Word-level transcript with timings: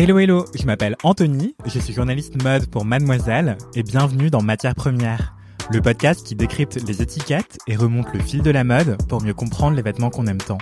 Hello 0.00 0.16
hello, 0.20 0.44
je 0.54 0.64
m'appelle 0.64 0.94
Anthony, 1.02 1.56
je 1.66 1.80
suis 1.80 1.92
journaliste 1.92 2.40
mode 2.40 2.68
pour 2.68 2.84
Mademoiselle 2.84 3.58
et 3.74 3.82
bienvenue 3.82 4.30
dans 4.30 4.42
Matière 4.42 4.76
Première, 4.76 5.34
le 5.72 5.80
podcast 5.80 6.24
qui 6.24 6.36
décrypte 6.36 6.78
les 6.86 7.02
étiquettes 7.02 7.58
et 7.66 7.74
remonte 7.74 8.14
le 8.14 8.20
fil 8.20 8.42
de 8.42 8.50
la 8.52 8.62
mode 8.62 8.96
pour 9.08 9.20
mieux 9.20 9.34
comprendre 9.34 9.74
les 9.74 9.82
vêtements 9.82 10.10
qu'on 10.10 10.28
aime 10.28 10.38
tant. 10.38 10.58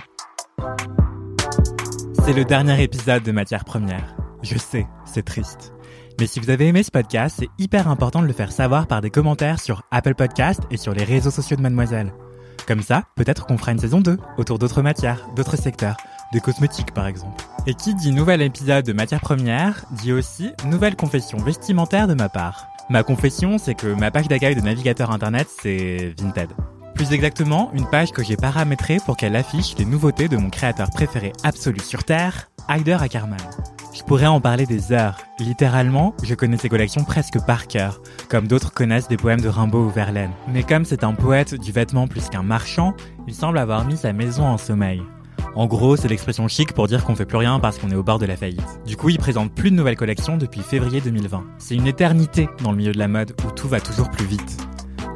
C'est 2.25 2.33
le 2.33 2.45
dernier 2.45 2.81
épisode 2.81 3.21
de 3.21 3.31
Matière 3.31 3.63
Première. 3.63 4.15
Je 4.41 4.57
sais, 4.57 4.87
c'est 5.05 5.23
triste. 5.23 5.71
Mais 6.19 6.25
si 6.25 6.39
vous 6.39 6.49
avez 6.49 6.65
aimé 6.65 6.81
ce 6.81 6.89
podcast, 6.89 7.35
c'est 7.39 7.49
hyper 7.59 7.87
important 7.89 8.23
de 8.23 8.27
le 8.27 8.33
faire 8.33 8.51
savoir 8.51 8.87
par 8.87 9.01
des 9.01 9.11
commentaires 9.11 9.59
sur 9.59 9.83
Apple 9.91 10.15
Podcast 10.15 10.61
et 10.71 10.77
sur 10.77 10.95
les 10.95 11.03
réseaux 11.03 11.29
sociaux 11.29 11.57
de 11.57 11.61
Mademoiselle. 11.61 12.11
Comme 12.67 12.81
ça, 12.81 13.03
peut-être 13.15 13.45
qu'on 13.45 13.59
fera 13.59 13.71
une 13.71 13.79
saison 13.79 14.01
2 14.01 14.17
autour 14.39 14.57
d'autres 14.57 14.81
matières, 14.81 15.29
d'autres 15.35 15.57
secteurs, 15.57 15.95
des 16.31 16.39
cosmétiques 16.39 16.93
par 16.93 17.07
exemple. 17.07 17.43
Et 17.65 17.73
qui 17.73 17.95
dit 17.95 18.11
nouvel 18.11 18.41
épisode 18.41 18.85
de 18.85 18.93
matière 18.93 19.21
première, 19.21 19.85
dit 19.91 20.13
aussi 20.13 20.51
nouvelle 20.65 20.95
confession 20.95 21.37
vestimentaire 21.37 22.07
de 22.07 22.13
ma 22.13 22.29
part. 22.29 22.67
Ma 22.89 23.03
confession, 23.03 23.57
c'est 23.57 23.75
que 23.75 23.87
ma 23.87 24.11
page 24.11 24.29
d'accueil 24.29 24.55
de 24.55 24.61
navigateur 24.61 25.11
internet, 25.11 25.47
c'est 25.61 26.13
Vinted. 26.17 26.49
Plus 26.95 27.11
exactement, 27.11 27.69
une 27.73 27.85
page 27.85 28.11
que 28.11 28.23
j'ai 28.23 28.37
paramétrée 28.37 28.97
pour 29.05 29.17
qu'elle 29.17 29.35
affiche 29.35 29.75
les 29.77 29.85
nouveautés 29.85 30.29
de 30.29 30.37
mon 30.37 30.49
créateur 30.49 30.89
préféré 30.89 31.33
absolu 31.43 31.79
sur 31.81 32.03
Terre, 32.03 32.49
Heider 32.69 32.97
Ackerman. 32.99 33.37
Je 33.93 34.03
pourrais 34.03 34.25
en 34.27 34.39
parler 34.39 34.65
des 34.65 34.91
heures. 34.91 35.17
Littéralement, 35.39 36.15
je 36.23 36.33
connais 36.33 36.57
ses 36.57 36.69
collections 36.69 37.03
presque 37.03 37.43
par 37.45 37.67
cœur, 37.67 38.01
comme 38.29 38.47
d'autres 38.47 38.71
connaissent 38.71 39.07
des 39.07 39.17
poèmes 39.17 39.41
de 39.41 39.49
Rimbaud 39.49 39.85
ou 39.85 39.89
Verlaine. 39.89 40.31
Mais 40.47 40.63
comme 40.63 40.85
c'est 40.85 41.03
un 41.03 41.13
poète 41.13 41.55
du 41.55 41.71
vêtement 41.71 42.07
plus 42.07 42.29
qu'un 42.29 42.43
marchand, 42.43 42.93
il 43.27 43.33
semble 43.33 43.57
avoir 43.57 43.85
mis 43.85 43.97
sa 43.97 44.13
maison 44.13 44.45
en 44.45 44.57
sommeil. 44.57 45.01
En 45.57 45.65
gros, 45.65 45.95
c'est 45.95 46.07
l'expression 46.07 46.47
chic 46.47 46.73
pour 46.73 46.85
dire 46.85 47.03
qu'on 47.03 47.15
fait 47.15 47.25
plus 47.25 47.39
rien 47.39 47.59
parce 47.59 47.79
qu'on 47.79 47.89
est 47.89 47.95
au 47.95 48.03
bord 48.03 48.19
de 48.19 48.27
la 48.27 48.37
faillite. 48.37 48.79
Du 48.85 48.95
coup, 48.95 49.09
il 49.09 49.17
présente 49.17 49.51
plus 49.51 49.71
de 49.71 49.75
nouvelles 49.75 49.95
collections 49.95 50.37
depuis 50.37 50.61
février 50.61 51.01
2020. 51.01 51.43
C'est 51.57 51.73
une 51.73 51.87
éternité 51.87 52.47
dans 52.61 52.69
le 52.69 52.77
milieu 52.77 52.91
de 52.91 52.99
la 52.99 53.07
mode 53.07 53.33
où 53.43 53.49
tout 53.49 53.67
va 53.67 53.81
toujours 53.81 54.11
plus 54.11 54.27
vite. 54.27 54.57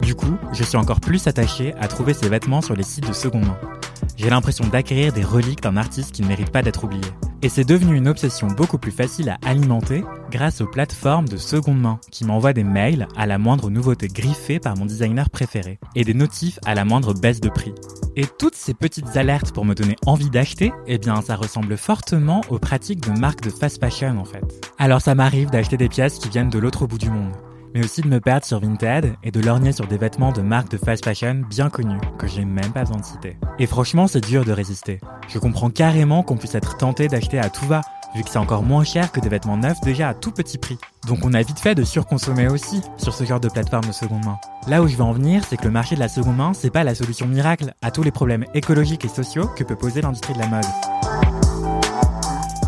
Du 0.02 0.16
coup, 0.16 0.36
je 0.52 0.64
suis 0.64 0.78
encore 0.78 1.00
plus 1.00 1.28
attaché 1.28 1.76
à 1.76 1.88
trouver 1.88 2.16
ces 2.16 2.28
vêtements 2.28 2.62
sur 2.62 2.76
les 2.76 2.82
sites 2.82 3.08
de 3.08 3.14
seconde 3.14 3.46
main. 3.46 3.81
J'ai 4.22 4.30
l'impression 4.30 4.68
d'acquérir 4.68 5.14
des 5.14 5.24
reliques 5.24 5.64
d'un 5.64 5.78
artiste 5.78 6.12
qui 6.12 6.22
ne 6.22 6.28
mérite 6.28 6.52
pas 6.52 6.62
d'être 6.62 6.84
oublié. 6.84 7.02
Et 7.42 7.50
c'est 7.50 7.64
devenu 7.64 7.96
une 7.96 8.08
obsession 8.08 8.46
beaucoup 8.46 8.78
plus 8.78 8.92
facile 8.92 9.30
à 9.30 9.40
alimenter 9.44 10.04
grâce 10.30 10.62
aux 10.62 10.68
plateformes 10.68 11.28
de 11.28 11.38
seconde 11.38 11.82
main 11.82 12.00
qui 12.12 12.24
m'envoient 12.24 12.54
des 12.54 12.64
mails 12.64 13.08
à 13.18 13.26
la 13.26 13.40
moindre 13.40 13.72
nouveauté 13.72 14.10
griffée 14.10 14.60
par 14.60 14.78
mon 14.78 14.86
designer 14.86 15.32
préféré 15.32 15.80
et 15.96 16.04
des 16.04 16.14
notifs 16.14 16.60
à 16.68 16.76
la 16.76 16.86
moindre 16.86 17.16
baisse 17.16 17.42
de 17.42 17.50
prix. 17.50 17.74
Et 18.16 18.28
toutes 18.28 18.54
ces 18.54 18.76
petites 18.76 19.18
alertes 19.18 19.54
pour 19.54 19.66
me 19.66 19.74
donner 19.74 19.96
envie 20.06 20.30
d'acheter, 20.30 20.72
eh 20.86 21.00
bien 21.00 21.20
ça 21.24 21.36
ressemble 21.36 21.76
fortement 21.76 22.42
aux 22.52 22.60
pratiques 22.60 23.02
de 23.02 23.20
marques 23.20 23.42
de 23.42 23.50
fast 23.50 23.80
fashion 23.80 24.20
en 24.20 24.26
fait. 24.26 24.44
Alors 24.78 25.02
ça 25.02 25.16
m'arrive 25.16 25.50
d'acheter 25.50 25.78
des 25.78 25.90
pièces 25.90 26.20
qui 26.20 26.30
viennent 26.30 26.52
de 26.52 26.60
l'autre 26.60 26.86
bout 26.86 27.00
du 27.00 27.10
monde 27.10 27.34
mais 27.74 27.84
aussi 27.84 28.02
de 28.02 28.08
me 28.08 28.20
perdre 28.20 28.46
sur 28.46 28.60
Vinted 28.60 29.16
et 29.24 29.32
de 29.32 29.40
lorgner 29.40 29.72
sur 29.72 29.88
des 29.88 29.98
vêtements 29.98 30.32
de 30.32 30.42
marques 30.42 30.72
de 30.72 30.78
fast 30.78 31.04
fashion 31.04 31.42
bien 31.50 31.70
connues, 31.70 32.00
que 32.18 32.28
j'ai 32.28 32.46
même 32.46 32.72
pas 32.72 32.82
besoin 32.82 32.98
de 32.98 33.06
citer. 33.06 33.38
Et 33.60 33.68
franchement, 33.68 34.08
c'est 34.08 34.22
dur 34.22 34.46
de 34.46 34.52
résister. 34.52 35.00
Je 35.28 35.40
comprends 35.40 35.70
carrément 35.70 36.24
qu'on 36.24 36.38
puisse 36.38 36.56
être 36.56 36.78
tenté 36.78 37.08
d'acheter 37.08 37.40
à 37.40 37.50
tout 37.50 37.66
va, 37.66 37.82
vu 38.16 38.24
que 38.24 38.30
c'est 38.30 38.38
encore 38.38 38.64
moins 38.64 38.84
cher 38.84 39.12
que 39.12 39.20
des 39.20 39.30
vêtements 39.30 39.58
neufs 39.58 39.80
déjà 39.82 40.10
à 40.10 40.14
tout 40.14 40.32
petit 40.32 40.58
prix. 40.58 40.78
Donc 41.08 41.20
on 41.24 41.34
a 41.34 41.42
vite 41.42 41.60
fait 41.60 41.76
de 41.76 41.84
surconsommer 41.84 42.48
aussi 42.48 42.82
sur 42.98 43.14
ce 43.14 43.24
genre 43.24 43.40
de 43.40 43.50
plateforme 43.50 43.86
de 43.86 43.94
seconde 43.94 44.26
main. 44.26 44.38
Là 44.68 44.82
où 44.82 44.88
je 44.88 44.96
veux 44.96 45.04
en 45.04 45.14
venir, 45.14 45.44
c'est 45.48 45.58
que 45.58 45.66
le 45.66 45.72
marché 45.72 45.96
de 45.96 46.02
la 46.02 46.10
seconde 46.10 46.38
main, 46.38 46.54
c'est 46.54 46.72
pas 46.72 46.84
la 46.84 46.96
solution 46.96 47.28
miracle 47.28 47.74
à 47.82 47.92
tous 47.92 48.04
les 48.04 48.12
problèmes 48.12 48.46
écologiques 48.54 49.06
et 49.06 49.10
sociaux 49.10 49.50
que 49.56 49.64
peut 49.64 49.76
poser 49.76 50.02
l'industrie 50.02 50.34
de 50.34 50.40
la 50.40 50.48
mode. 50.48 50.66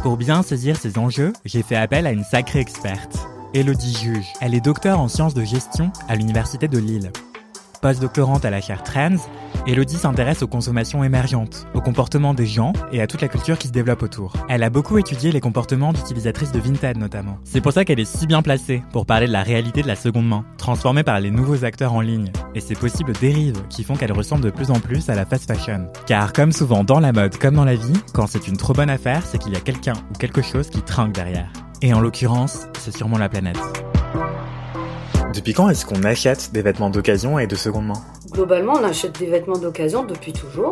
Pour 0.01 0.17
bien 0.17 0.43
saisir 0.43 0.75
ces 0.77 0.97
enjeux, 0.97 1.31
j'ai 1.45 1.63
fait 1.63 1.77
appel 1.77 2.05
à 2.07 2.11
une 2.11 2.25
sacrée 2.25 2.59
experte. 2.59 3.22
Elodie 3.55 3.93
Juge. 3.93 4.33
Elle 4.41 4.55
est 4.55 4.61
docteur 4.61 4.99
en 4.99 5.07
sciences 5.07 5.35
de 5.35 5.43
gestion 5.43 5.91
à 6.07 6.15
l'Université 6.15 6.67
de 6.67 6.79
Lille. 6.79 7.11
Post-doctorante 7.83 8.45
à 8.45 8.49
la 8.49 8.61
chaire 8.61 8.81
Trends, 8.81 9.17
Elodie 9.67 9.97
s'intéresse 9.97 10.41
aux 10.41 10.47
consommations 10.47 11.03
émergentes, 11.03 11.67
au 11.75 11.81
comportement 11.81 12.33
des 12.33 12.47
gens 12.47 12.73
et 12.91 12.99
à 12.99 13.05
toute 13.05 13.21
la 13.21 13.27
culture 13.27 13.59
qui 13.59 13.67
se 13.67 13.71
développe 13.71 14.01
autour. 14.01 14.33
Elle 14.49 14.63
a 14.63 14.71
beaucoup 14.71 14.97
étudié 14.97 15.31
les 15.31 15.39
comportements 15.39 15.93
d'utilisatrices 15.93 16.51
de 16.51 16.59
Vinted 16.59 16.97
notamment. 16.97 17.37
C'est 17.43 17.61
pour 17.61 17.73
ça 17.73 17.85
qu'elle 17.85 17.99
est 17.99 18.11
si 18.11 18.25
bien 18.25 18.41
placée 18.41 18.81
pour 18.91 19.05
parler 19.05 19.27
de 19.27 19.33
la 19.33 19.43
réalité 19.43 19.83
de 19.83 19.87
la 19.87 19.95
seconde 19.95 20.27
main, 20.27 20.45
transformée 20.57 21.03
par 21.03 21.19
les 21.19 21.29
nouveaux 21.29 21.63
acteurs 21.63 21.93
en 21.93 22.01
ligne, 22.01 22.31
et 22.55 22.59
ses 22.59 22.75
possibles 22.75 23.13
dérives 23.13 23.61
qui 23.69 23.83
font 23.83 23.95
qu'elle 23.95 24.13
ressemble 24.13 24.43
de 24.43 24.49
plus 24.49 24.71
en 24.71 24.79
plus 24.79 25.09
à 25.09 25.15
la 25.15 25.27
fast 25.27 25.45
fashion. 25.45 25.89
Car 26.07 26.33
comme 26.33 26.53
souvent 26.53 26.83
dans 26.83 26.99
la 26.99 27.11
mode 27.11 27.37
comme 27.37 27.55
dans 27.55 27.65
la 27.65 27.75
vie, 27.75 28.01
quand 28.15 28.25
c'est 28.25 28.47
une 28.47 28.57
trop 28.57 28.73
bonne 28.73 28.89
affaire, 28.89 29.23
c'est 29.23 29.37
qu'il 29.37 29.53
y 29.53 29.57
a 29.57 29.61
quelqu'un 29.61 29.93
ou 30.09 30.17
quelque 30.17 30.41
chose 30.41 30.71
qui 30.71 30.81
trinque 30.81 31.13
derrière. 31.13 31.51
Et 31.85 31.93
en 31.93 31.99
l'occurrence, 31.99 32.69
c'est 32.79 32.95
sûrement 32.95 33.17
la 33.17 33.27
planète. 33.27 33.57
Depuis 35.35 35.53
quand 35.53 35.67
est-ce 35.67 35.85
qu'on 35.85 36.03
achète 36.03 36.53
des 36.53 36.61
vêtements 36.61 36.89
d'occasion 36.89 37.37
et 37.39 37.45
de 37.45 37.57
seconde 37.57 37.87
main? 37.87 38.01
Globalement, 38.31 38.75
on 38.79 38.83
achète 38.85 39.19
des 39.19 39.25
vêtements 39.25 39.57
d'occasion 39.57 40.05
depuis 40.05 40.31
toujours. 40.31 40.71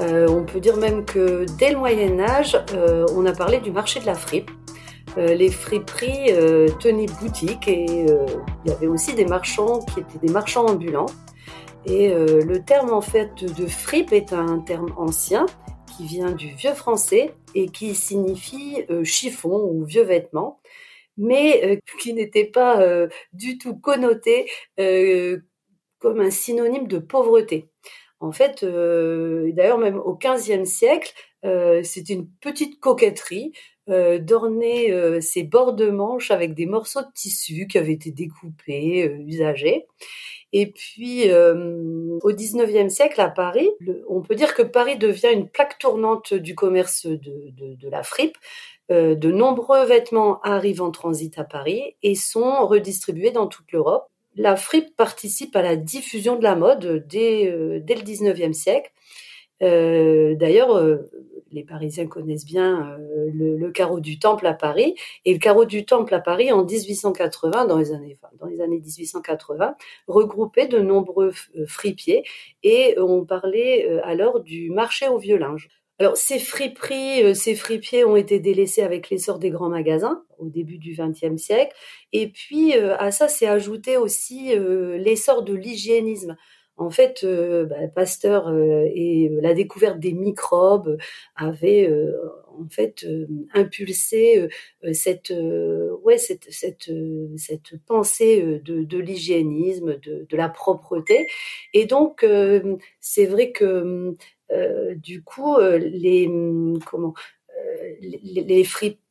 Euh, 0.00 0.26
on 0.30 0.44
peut 0.44 0.58
dire 0.58 0.78
même 0.78 1.04
que 1.04 1.44
dès 1.58 1.72
le 1.72 1.78
Moyen 1.78 2.18
Âge, 2.20 2.58
euh, 2.72 3.04
on 3.14 3.26
a 3.26 3.32
parlé 3.32 3.60
du 3.60 3.70
marché 3.70 4.00
de 4.00 4.06
la 4.06 4.14
fripe. 4.14 4.50
Euh, 5.18 5.34
les 5.34 5.50
friperies 5.50 6.32
tenaient 6.80 7.04
boutique 7.20 7.68
et 7.68 8.06
il 8.64 8.70
y 8.70 8.72
avait 8.72 8.86
aussi 8.86 9.12
des 9.12 9.26
marchands 9.26 9.80
qui 9.80 10.00
étaient 10.00 10.26
des 10.26 10.32
marchands 10.32 10.64
ambulants. 10.64 11.04
Et 11.84 12.14
le 12.14 12.62
terme 12.62 12.94
en 12.94 13.02
fait 13.02 13.44
de 13.44 13.66
fripe 13.66 14.12
est 14.12 14.32
un 14.32 14.58
terme 14.60 14.88
ancien 14.96 15.44
qui 15.96 16.04
vient 16.04 16.32
du 16.32 16.48
vieux 16.48 16.74
français 16.74 17.32
et 17.54 17.68
qui 17.68 17.94
signifie 17.94 18.84
euh, 18.90 19.04
chiffon 19.04 19.68
ou 19.70 19.84
vieux 19.84 20.02
vêtement, 20.02 20.60
mais 21.16 21.64
euh, 21.64 21.76
qui 22.00 22.12
n'était 22.12 22.44
pas 22.44 22.80
euh, 22.82 23.08
du 23.32 23.58
tout 23.58 23.76
connoté 23.76 24.50
comme 25.98 26.20
un 26.20 26.30
synonyme 26.30 26.88
de 26.88 26.98
pauvreté. 26.98 27.68
En 28.20 28.32
fait, 28.32 28.64
d'ailleurs 28.64 29.78
même 29.78 29.98
au 29.98 30.16
XVe 30.16 30.64
siècle, 30.64 31.12
c'était 31.82 32.14
une 32.14 32.28
petite 32.40 32.80
coquetterie 32.80 33.52
d'orner 33.86 35.20
ses 35.20 35.42
bords 35.42 35.74
de 35.74 35.90
manche 35.90 36.30
avec 36.30 36.54
des 36.54 36.66
morceaux 36.66 37.02
de 37.02 37.12
tissu 37.14 37.66
qui 37.66 37.76
avaient 37.78 37.92
été 37.92 38.10
découpés, 38.10 39.04
usagés. 39.26 39.86
Et 40.58 40.72
puis, 40.72 41.30
euh, 41.30 42.18
au 42.22 42.32
19e 42.32 42.88
siècle, 42.88 43.20
à 43.20 43.28
Paris, 43.28 43.68
on 44.08 44.22
peut 44.22 44.34
dire 44.34 44.54
que 44.54 44.62
Paris 44.62 44.96
devient 44.96 45.28
une 45.34 45.50
plaque 45.50 45.78
tournante 45.78 46.32
du 46.32 46.54
commerce 46.54 47.04
de, 47.04 47.90
la 47.90 48.02
fripe. 48.02 48.38
Euh, 48.90 49.14
de 49.14 49.30
nombreux 49.30 49.84
vêtements 49.84 50.40
arrivent 50.40 50.80
en 50.80 50.90
transit 50.90 51.38
à 51.38 51.44
Paris 51.44 51.94
et 52.02 52.14
sont 52.14 52.66
redistribués 52.66 53.32
dans 53.32 53.48
toute 53.48 53.70
l'Europe. 53.70 54.06
La 54.34 54.56
fripe 54.56 54.96
participe 54.96 55.54
à 55.56 55.60
la 55.60 55.76
diffusion 55.76 56.36
de 56.36 56.42
la 56.42 56.56
mode 56.56 57.04
dès, 57.06 57.48
euh, 57.48 57.80
le 57.86 58.02
19e 58.02 58.54
siècle. 58.54 58.90
D'ailleurs, 59.60 61.00
les 61.56 61.64
Parisiens 61.64 62.06
connaissent 62.06 62.44
bien 62.44 62.98
euh, 63.00 63.30
le, 63.32 63.70
carreau 63.70 64.00
du 64.00 64.18
Temple 64.18 64.46
à 64.46 64.54
Paris. 64.54 64.94
Et 65.24 65.32
le 65.32 65.38
carreau 65.38 65.64
du 65.64 65.84
Temple 65.84 66.14
à 66.14 66.20
Paris, 66.20 66.52
en 66.52 66.64
1880, 66.64 67.66
dans 67.66 67.78
les 67.78 67.92
années, 67.92 68.16
dans 68.38 68.46
les 68.46 68.60
années 68.60 68.80
1880, 68.80 69.74
regroupait 70.06 70.68
de 70.68 70.78
nombreux 70.78 71.32
euh, 71.56 71.66
fripiers. 71.66 72.24
Et 72.62 72.96
on 72.98 73.24
parlait 73.24 73.88
euh, 73.88 74.00
alors 74.04 74.40
du 74.40 74.70
marché 74.70 75.08
au 75.08 75.18
vieux 75.18 75.38
linge. 75.38 75.68
Alors 75.98 76.18
ces 76.18 76.38
friperies, 76.38 77.34
ces 77.34 77.54
fripiers 77.54 78.04
ont 78.04 78.16
été 78.16 78.38
délaissés 78.38 78.82
avec 78.82 79.08
l'essor 79.08 79.38
des 79.38 79.48
grands 79.48 79.70
magasins 79.70 80.24
au 80.36 80.50
début 80.50 80.76
du 80.76 80.94
XXe 80.94 81.40
siècle. 81.42 81.74
Et 82.12 82.28
puis 82.28 82.74
à 82.74 83.10
ça 83.10 83.28
s'est 83.28 83.46
ajouté 83.46 83.96
aussi 83.96 84.54
l'essor 84.98 85.42
de 85.42 85.54
l'hygiénisme. 85.54 86.36
En 86.78 86.90
fait, 86.90 87.24
euh, 87.24 87.64
bah, 87.64 87.88
Pasteur 87.94 88.48
euh, 88.48 88.86
et 88.94 89.30
euh, 89.30 89.40
la 89.40 89.54
découverte 89.54 89.98
des 89.98 90.12
microbes 90.12 90.98
avaient 91.34 91.90
en 92.58 92.68
fait 92.68 93.06
impulsé 93.54 94.48
cette 94.92 95.32
ouais 96.02 96.18
cette 96.18 96.50
cette 96.50 97.76
pensée 97.86 98.60
de, 98.64 98.98
l'hygiénisme, 98.98 99.98
de, 99.98 100.26
de, 100.28 100.36
la 100.36 100.48
propreté. 100.48 101.26
Et 101.74 101.86
donc 101.86 102.26
c'est 103.00 103.26
vrai 103.26 103.52
que 103.52 104.16
du 104.96 105.22
coup 105.22 105.58
les 105.58 106.30
comment 106.86 107.14
les, 108.00 108.42
les 108.42 108.68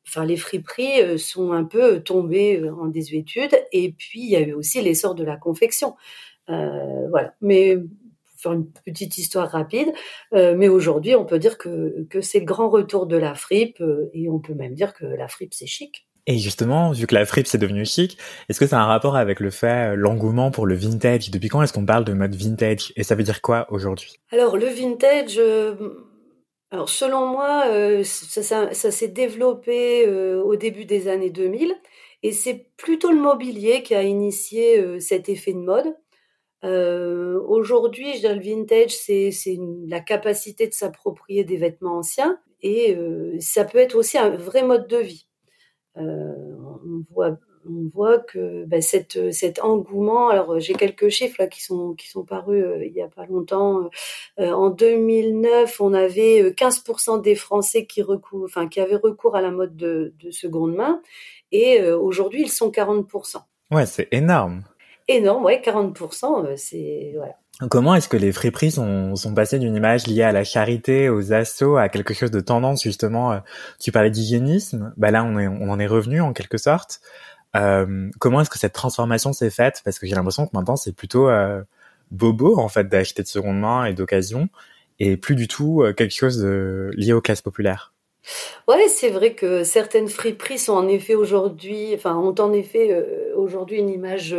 enfin 0.07 0.25
les 0.25 0.37
friperies 0.37 1.19
sont 1.19 1.51
un 1.51 1.65
peu 1.65 2.01
tombées 2.01 2.67
en 2.69 2.87
désuétude 2.87 3.55
et 3.71 3.91
puis 3.91 4.21
il 4.21 4.29
y 4.29 4.35
a 4.35 4.41
eu 4.41 4.53
aussi 4.53 4.81
l'essor 4.81 5.15
de 5.15 5.23
la 5.23 5.37
confection. 5.37 5.95
Euh, 6.49 7.07
voilà. 7.09 7.33
Mais 7.41 7.77
pour 7.77 8.39
faire 8.39 8.53
une 8.53 8.69
petite 8.85 9.17
histoire 9.17 9.49
rapide, 9.49 9.91
euh, 10.33 10.55
mais 10.57 10.67
aujourd'hui, 10.67 11.15
on 11.15 11.25
peut 11.25 11.39
dire 11.39 11.57
que, 11.57 12.05
que 12.09 12.21
c'est 12.21 12.39
le 12.39 12.45
grand 12.45 12.69
retour 12.69 13.07
de 13.07 13.17
la 13.17 13.33
fripe 13.33 13.81
euh, 13.81 14.09
et 14.13 14.29
on 14.29 14.39
peut 14.39 14.53
même 14.53 14.73
dire 14.73 14.93
que 14.93 15.05
la 15.05 15.27
fripe, 15.27 15.53
c'est 15.53 15.67
chic. 15.67 16.07
Et 16.27 16.39
justement, 16.39 16.91
vu 16.91 17.05
que 17.05 17.13
la 17.13 17.23
fripe 17.23 17.45
c'est 17.45 17.59
devenu 17.59 17.85
chic, 17.85 18.17
est-ce 18.49 18.59
que 18.59 18.65
ça 18.65 18.79
a 18.79 18.83
un 18.83 18.87
rapport 18.87 19.15
avec 19.15 19.39
le 19.39 19.51
fait, 19.51 19.95
l'engouement 19.95 20.49
pour 20.49 20.65
le 20.65 20.73
vintage? 20.73 21.29
Depuis 21.29 21.49
quand 21.49 21.61
est-ce 21.61 21.71
qu'on 21.71 21.85
parle 21.85 22.03
de 22.03 22.13
mode 22.13 22.33
vintage? 22.33 22.91
Et 22.95 23.03
ça 23.03 23.13
veut 23.13 23.21
dire 23.21 23.43
quoi 23.43 23.67
aujourd'hui? 23.69 24.15
Alors 24.31 24.57
le 24.57 24.65
vintage, 24.65 25.39
Alors 26.71 26.89
selon 26.89 27.27
moi, 27.27 27.65
ça, 28.03 28.71
s'est 28.73 29.07
développé 29.07 30.09
au 30.09 30.55
début 30.55 30.85
des 30.85 31.09
années 31.09 31.29
2000 31.29 31.75
et 32.23 32.31
c'est 32.31 32.71
plutôt 32.75 33.11
le 33.11 33.21
mobilier 33.21 33.83
qui 33.83 33.93
a 33.93 34.01
initié 34.01 34.99
cet 34.99 35.29
effet 35.29 35.53
de 35.53 35.59
mode. 35.59 35.93
Aujourd'hui, 36.65 38.21
le 38.21 38.39
vintage, 38.39 38.91
c'est 38.91 39.57
la 39.87 39.99
capacité 39.99 40.67
de 40.67 40.73
s'approprier 40.73 41.43
des 41.43 41.57
vêtements 41.57 41.97
anciens 41.97 42.39
et 42.61 42.97
ça 43.39 43.65
peut 43.65 43.77
être 43.77 43.95
aussi 43.95 44.17
un 44.17 44.29
vrai 44.29 44.63
mode 44.63 44.87
de 44.87 44.97
vie. 44.97 45.27
on 45.95 47.03
voit 47.11 47.37
on 47.67 47.87
voit 47.93 48.19
que 48.19 48.65
cette, 48.81 49.33
cet 49.33 49.59
engouement, 49.59 50.29
alors 50.29 50.59
j'ai 50.59 50.73
quelques 50.73 51.09
chiffres 51.09 51.45
qui 51.45 51.63
sont, 51.63 51.95
parus 52.27 52.63
euh, 52.63 52.85
il 52.85 52.93
y 52.93 53.01
a 53.01 53.07
pas 53.07 53.25
longtemps. 53.25 53.89
Euh, 54.39 54.51
en 54.51 54.69
2009, 54.69 55.81
on 55.81 55.93
avait 55.93 56.51
15% 56.51 57.17
euh, 57.17 57.21
des 57.21 57.35
Français 57.35 57.85
qui, 57.85 58.01
avaient 58.01 58.95
recours 58.95 59.35
à 59.35 59.41
la 59.41 59.51
mode 59.51 59.75
de, 59.75 60.13
de 60.19 60.31
seconde 60.31 60.75
main 60.75 61.01
et 61.51 61.83
aujourd'hui 61.91 62.43
ils 62.43 62.51
sont 62.51 62.69
40%. 62.69 63.37
Ouais, 63.71 63.85
c'est 63.85 64.07
énorme. 64.11 64.63
Énorme, 65.07 65.45
ouais, 65.45 65.61
40%, 65.63 66.57
c'est 66.57 67.13
voilà. 67.15 67.33
Comment 67.69 67.95
est-ce 67.95 68.09
que 68.09 68.17
les 68.17 68.33
friperies 68.33 68.71
sont, 68.71 69.15
sont 69.15 69.33
passées 69.33 69.59
d'une 69.59 69.75
image 69.75 70.07
liée 70.07 70.23
à 70.23 70.31
la 70.31 70.43
charité, 70.43 71.09
aux 71.09 71.31
assauts, 71.31 71.77
à 71.77 71.89
quelque 71.89 72.13
chose 72.13 72.31
de 72.31 72.41
tendance 72.41 72.83
justement 72.83 73.39
Tu 73.79 73.91
parlais 73.91 74.09
d'hygiénisme, 74.09 74.93
bah 74.97 75.11
là 75.11 75.23
on, 75.23 75.39
est, 75.39 75.47
on 75.47 75.69
en 75.69 75.79
est 75.79 75.87
revenu 75.87 76.19
en 76.21 76.33
quelque 76.33 76.57
sorte. 76.57 76.99
Euh, 77.55 78.09
comment 78.19 78.41
est-ce 78.41 78.49
que 78.49 78.59
cette 78.59 78.73
transformation 78.73 79.33
s'est 79.33 79.49
faite? 79.49 79.81
Parce 79.85 79.99
que 79.99 80.07
j'ai 80.07 80.15
l'impression 80.15 80.45
que 80.45 80.51
maintenant 80.53 80.75
c'est 80.75 80.93
plutôt 80.93 81.29
euh, 81.29 81.61
bobo 82.11 82.59
en 82.59 82.67
fait 82.67 82.87
d'acheter 82.87 83.23
de 83.23 83.27
seconde 83.27 83.59
main 83.59 83.85
et 83.85 83.93
d'occasion, 83.93 84.49
et 84.99 85.17
plus 85.17 85.35
du 85.35 85.47
tout 85.47 85.81
euh, 85.81 85.93
quelque 85.93 86.13
chose 86.13 86.39
de 86.39 86.91
lié 86.95 87.13
aux 87.13 87.21
classes 87.21 87.41
populaires. 87.41 87.93
Ouais, 88.67 88.87
c'est 88.87 89.09
vrai 89.09 89.35
que 89.35 89.63
certaines 89.63 90.07
friperies 90.07 90.65
en 90.69 90.87
effet 90.87 91.13
aujourd'hui, 91.15 91.93
enfin 91.93 92.15
ont 92.15 92.33
en 92.39 92.51
effet 92.53 92.91
euh, 92.91 93.35
aujourd'hui 93.35 93.77
une 93.79 93.89
image 93.89 94.35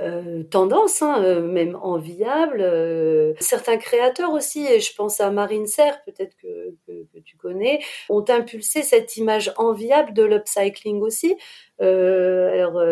euh, 0.00 0.42
tendance, 0.44 1.00
hein, 1.02 1.22
euh, 1.22 1.40
même 1.42 1.76
enviable. 1.82 2.62
certains 3.40 3.78
créateurs 3.78 4.32
aussi, 4.32 4.66
et 4.66 4.80
je 4.80 4.94
pense 4.94 5.20
à 5.20 5.30
Marine 5.30 5.66
Serre, 5.66 6.02
peut-être 6.04 6.36
que, 6.36 6.74
tu 7.24 7.36
connais, 7.36 7.80
ont 8.08 8.24
impulsé 8.28 8.82
cette 8.82 9.16
image 9.16 9.52
enviable 9.56 10.12
de 10.12 10.22
l'upcycling 10.24 11.00
aussi. 11.00 11.36
Alors, 11.80 12.82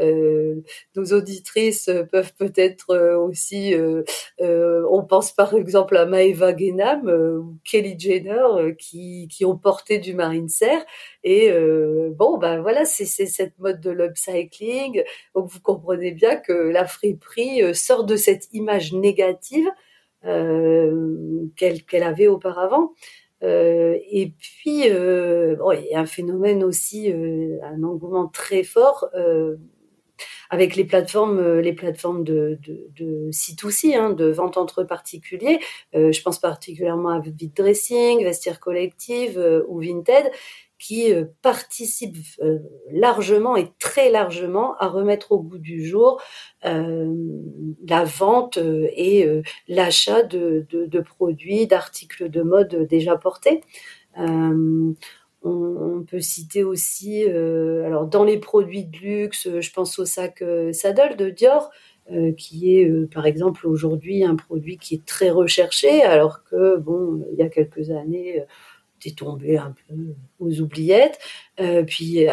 nos 0.00 1.04
auditrices 1.12 1.90
peuvent 2.12 2.34
peut-être 2.34 3.16
aussi, 3.16 3.74
on 4.40 5.04
pense 5.04 5.32
par 5.32 5.54
exemple 5.54 5.96
à 5.96 6.06
Maeva 6.06 6.56
Genam 6.56 7.08
ou 7.08 7.58
Kelly 7.64 7.98
Jenner 7.98 8.74
qui, 8.78 9.44
ont 9.44 9.56
porté 9.56 9.98
du 9.98 10.14
marine 10.14 10.48
serre. 10.48 10.84
Et 11.22 11.50
euh, 11.50 12.10
bon, 12.16 12.38
ben 12.38 12.60
voilà, 12.60 12.84
c'est 12.84 13.06
cette 13.06 13.58
mode 13.58 13.80
de 13.80 13.90
l'upcycling. 13.90 15.02
Donc 15.34 15.48
vous 15.48 15.60
comprenez 15.60 16.12
bien 16.12 16.36
que 16.36 16.52
la 16.52 16.86
friperie 16.86 17.62
euh, 17.62 17.74
sort 17.74 18.04
de 18.04 18.16
cette 18.16 18.48
image 18.52 18.92
négative 18.92 19.68
euh, 20.24 21.46
qu'elle 21.56 22.02
avait 22.02 22.28
auparavant. 22.28 22.92
Et 23.42 24.32
puis, 24.38 24.88
bon, 24.90 25.72
il 25.72 25.86
y 25.90 25.94
a 25.94 26.00
un 26.00 26.06
phénomène 26.06 26.64
aussi, 26.64 27.12
un 27.12 27.82
engouement 27.82 28.28
très 28.28 28.62
fort 28.62 29.10
avec 30.50 30.76
les 30.76 30.84
plateformes, 30.84 31.38
euh, 31.38 31.60
les 31.60 31.72
plateformes 31.72 32.24
de, 32.24 32.58
de, 32.62 32.88
de 32.96 33.30
C2C, 33.30 33.96
hein, 33.96 34.10
de 34.10 34.26
vente 34.26 34.56
entre 34.56 34.84
particuliers. 34.84 35.58
Euh, 35.94 36.12
je 36.12 36.22
pense 36.22 36.38
particulièrement 36.38 37.10
à 37.10 37.20
Vite 37.20 37.56
Dressing, 37.56 38.22
Vestiaire 38.22 38.60
Collective 38.60 39.38
euh, 39.38 39.64
ou 39.68 39.80
Vinted, 39.80 40.30
qui 40.86 41.12
participent 41.42 42.16
largement 42.90 43.56
et 43.56 43.68
très 43.78 44.10
largement 44.10 44.76
à 44.78 44.88
remettre 44.88 45.32
au 45.32 45.38
goût 45.40 45.58
du 45.58 45.84
jour 45.86 46.20
la 46.62 48.04
vente 48.04 48.58
et 48.58 49.42
l'achat 49.68 50.22
de, 50.22 50.66
de, 50.70 51.00
produits, 51.00 51.66
d'articles 51.66 52.28
de 52.28 52.42
mode 52.42 52.86
déjà 52.88 53.16
portés. 53.16 53.62
On, 55.46 56.04
peut 56.08 56.20
citer 56.20 56.64
aussi, 56.64 57.24
euh, 57.24 57.84
alors 57.84 58.06
dans 58.06 58.24
les 58.24 58.38
produits 58.38 58.86
de 58.86 58.96
luxe, 58.96 59.48
je 59.60 59.72
pense 59.72 59.98
au 59.98 60.06
sac 60.06 60.40
euh, 60.40 60.72
Saddle 60.72 61.16
de 61.16 61.28
Dior, 61.28 61.70
euh, 62.10 62.32
qui 62.32 62.76
est 62.76 62.90
par 63.12 63.26
exemple 63.26 63.66
aujourd'hui 63.66 64.24
un 64.24 64.36
produit 64.36 64.78
qui 64.78 64.94
est 64.94 65.04
très 65.04 65.28
recherché, 65.28 66.02
alors 66.02 66.44
que 66.44 66.78
bon, 66.78 67.26
il 67.32 67.38
y 67.38 67.42
a 67.42 67.50
quelques 67.50 67.90
années, 67.90 68.42
était 69.00 69.14
tombé 69.14 69.58
un 69.58 69.74
peu 69.88 69.94
aux 70.38 70.60
oubliettes. 70.60 71.18
puis 71.86 72.26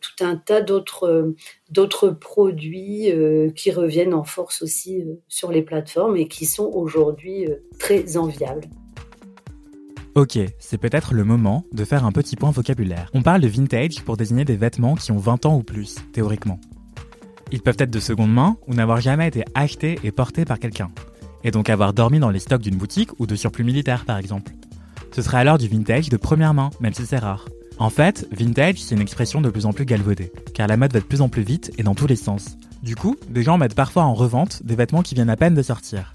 tout 0.00 0.24
un 0.24 0.36
tas 0.36 0.60
d'autres 0.60 1.34
d'autres 1.70 2.10
produits 2.10 3.12
qui 3.54 3.70
reviennent 3.70 4.14
en 4.14 4.24
force 4.24 4.62
aussi 4.62 5.04
sur 5.28 5.52
les 5.52 5.62
plateformes 5.62 6.16
et 6.16 6.28
qui 6.28 6.46
sont 6.46 6.70
aujourd'hui 6.72 7.48
très 7.78 8.16
enviables. 8.16 8.68
Ok, 10.14 10.36
c'est 10.58 10.78
peut-être 10.78 11.14
le 11.14 11.22
moment 11.22 11.64
de 11.72 11.84
faire 11.84 12.04
un 12.04 12.10
petit 12.10 12.34
point 12.34 12.50
vocabulaire. 12.50 13.08
On 13.14 13.22
parle 13.22 13.40
de 13.40 13.46
vintage 13.46 14.02
pour 14.02 14.16
désigner 14.16 14.44
des 14.44 14.56
vêtements 14.56 14.96
qui 14.96 15.12
ont 15.12 15.18
20 15.18 15.46
ans 15.46 15.56
ou 15.56 15.62
plus, 15.62 15.94
théoriquement. 16.12 16.58
Ils 17.52 17.62
peuvent 17.62 17.76
être 17.78 17.90
de 17.90 18.00
seconde 18.00 18.32
main 18.32 18.56
ou 18.66 18.74
n'avoir 18.74 19.00
jamais 19.00 19.28
été 19.28 19.44
achetés 19.54 19.96
et 20.02 20.10
portés 20.10 20.44
par 20.44 20.58
quelqu'un, 20.58 20.90
et 21.44 21.52
donc 21.52 21.70
avoir 21.70 21.92
dormi 21.92 22.18
dans 22.18 22.30
les 22.30 22.40
stocks 22.40 22.62
d'une 22.62 22.74
boutique 22.74 23.10
ou 23.20 23.26
de 23.26 23.36
surplus 23.36 23.62
militaire 23.62 24.04
par 24.06 24.18
exemple. 24.18 24.50
Ce 25.12 25.22
serait 25.22 25.38
alors 25.38 25.58
du 25.58 25.68
vintage 25.68 26.08
de 26.08 26.16
première 26.16 26.54
main, 26.54 26.70
même 26.80 26.94
si 26.94 27.06
c'est 27.06 27.18
rare. 27.18 27.46
En 27.78 27.90
fait, 27.90 28.26
vintage, 28.32 28.76
c'est 28.78 28.94
une 28.94 29.00
expression 29.00 29.40
de 29.40 29.50
plus 29.50 29.66
en 29.66 29.72
plus 29.72 29.84
galvaudée, 29.84 30.32
car 30.52 30.66
la 30.66 30.76
mode 30.76 30.92
va 30.92 31.00
de 31.00 31.04
plus 31.04 31.20
en 31.20 31.28
plus 31.28 31.42
vite 31.42 31.72
et 31.78 31.82
dans 31.82 31.94
tous 31.94 32.06
les 32.06 32.16
sens. 32.16 32.56
Du 32.82 32.96
coup, 32.96 33.16
des 33.28 33.42
gens 33.42 33.58
mettent 33.58 33.74
parfois 33.74 34.04
en 34.04 34.14
revente 34.14 34.62
des 34.64 34.74
vêtements 34.74 35.02
qui 35.02 35.14
viennent 35.14 35.30
à 35.30 35.36
peine 35.36 35.54
de 35.54 35.62
sortir. 35.62 36.14